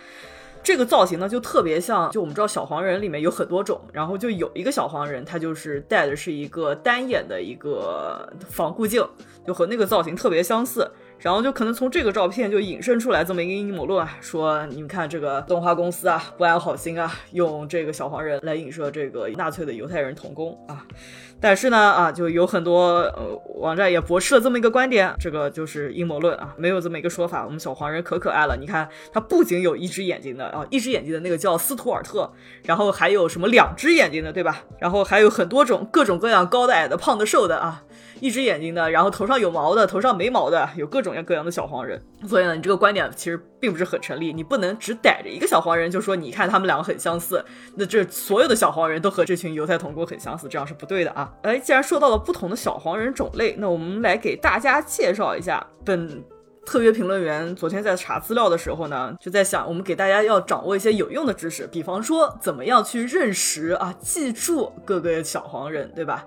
[0.62, 9.06] 这个造型呢，就特别像，就我们知道小黄人里面有很多种，然后就有一个小黄人，他就是戴的是一个单眼的一个防护镜。
[9.46, 10.86] 就和那个造型特别相似，
[11.18, 20.84] 然后就可能从这个照片就引申出来这么一个阴谋论，说你们看这个动画公司啊，不安好心啊，用这个小黄人来影射这个纳粹的犹太人童工啊。
[21.40, 27.44] 但是呢，啊，就有很多呃网站也驳斥了这么一个观点，这个就是阴谋论啊，没有这么一个说法。
[27.44, 32.32] 我们小黄人可可爱了，你看它不仅有一只眼睛的啊，一只眼睛的那个叫斯图尔特，
[32.64, 34.64] 然后还有什么两只眼睛的，对吧？
[34.80, 37.82] 然后还有很多种各种各样高的、矮的、胖的、瘦的啊。
[38.20, 42.02] 一只眼睛的，然后头上有毛的，头上没毛的，有各种各样的小黄人。
[42.26, 44.32] 所以呢，你这个观点其实并不是很成立。
[44.32, 47.44] 你不能只逮着一个小黄人就说，你看他们两个很相似，
[47.76, 51.32] 那这所有的小黄人都和这群犹太童工很相似，这样是不对的啊。
[51.42, 55.66] 哎，既然说到了不同的小黄人种类，那我们来给大家介绍一下。
[55.84, 56.22] 本
[56.66, 66.26] 特约评论员昨天在查资料的时候呢，就在想，我们给大家要掌握一些有用的知识，比方说怎么样去认识啊，记住各个小黄人，对吧？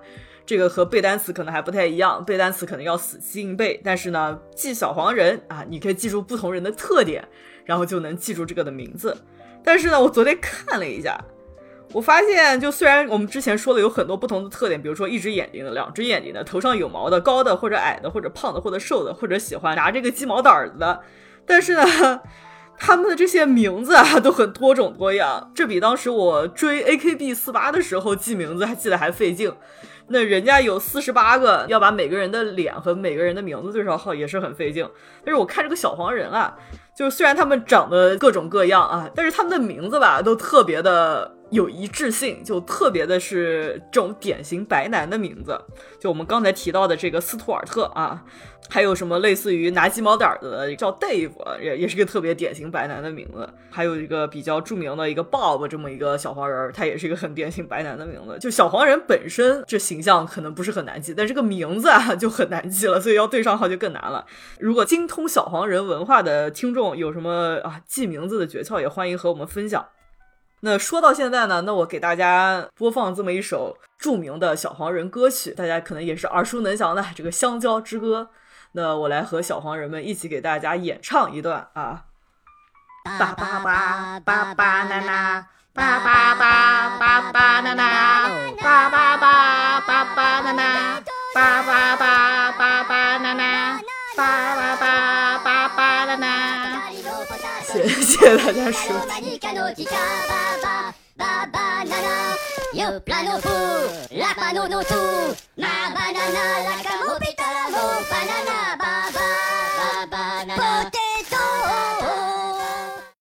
[0.52, 7.26] 这个和背单词可能还不太一样，背单词可能要死记硬背，但是呢，记小黄人啊，你可以记住不同人的特点，
[7.64, 9.16] 然后就能记住这个的名字。
[9.64, 11.18] 但是呢，我昨天看了一下，
[11.94, 21.00] 我发现就虽然我们之前说的有很多不同的特点，比如说一只眼睛的、两只眼睛的、头上有毛的、高的或者矮的或者胖的或者瘦的或者喜欢拿这个鸡毛掸子的，
[21.46, 22.20] 但是呢，
[22.76, 29.50] 他们的这些名字啊都很多种多样，这比当时我追 AKB 四八的时候记名字还记得还费劲。
[30.08, 34.88] 那人家有四十八个，要把每个人的脸和每个人的名字对上号，也是很费劲。
[35.24, 36.56] 但是我看这个小黄人啊，
[36.94, 41.36] 就是虽然他们长得各种各样啊，但是他们的名字吧，都特别的。
[41.52, 45.56] 有一致性，就特别的是这种典型白男的名字，
[46.00, 48.24] 就我们刚才提到的这个斯图尔特啊，
[48.70, 51.30] 还有什么类似于拿鸡毛掸子的叫 Dave，
[51.60, 53.46] 也也是个特别典型白男的名字。
[53.70, 58.38] 还有一个比较著名的一个 Bob 这么一个小黄人，他也是一个很典型白男的名字。
[58.40, 64.24] 就小黄人本身这形象可能不是很难记，但这个名字啊就很难记了，所以要对上号就更难了。
[64.58, 69.86] 如果精通小黄人文化的听众有什么啊记名字的诀窍，也欢迎和我们分享。
[70.64, 78.30] 那说到现在呢，那我给大家播放这么一首著名的小黄人歌曲，大家可能也是耳熟能详的这个《香蕉之歌》。
[78.74, 82.04] 那我来和小黄人们一起给大家演唱一段啊！
[83.04, 88.28] 巴巴巴巴巴娜娜，巴巴巴巴巴娜娜，
[88.62, 91.02] 巴巴巴巴巴娜娜，
[91.34, 93.80] 巴巴巴巴巴娜娜，
[94.16, 96.90] 巴巴巴巴巴啦啦。
[97.64, 99.38] 谢谢大家收听。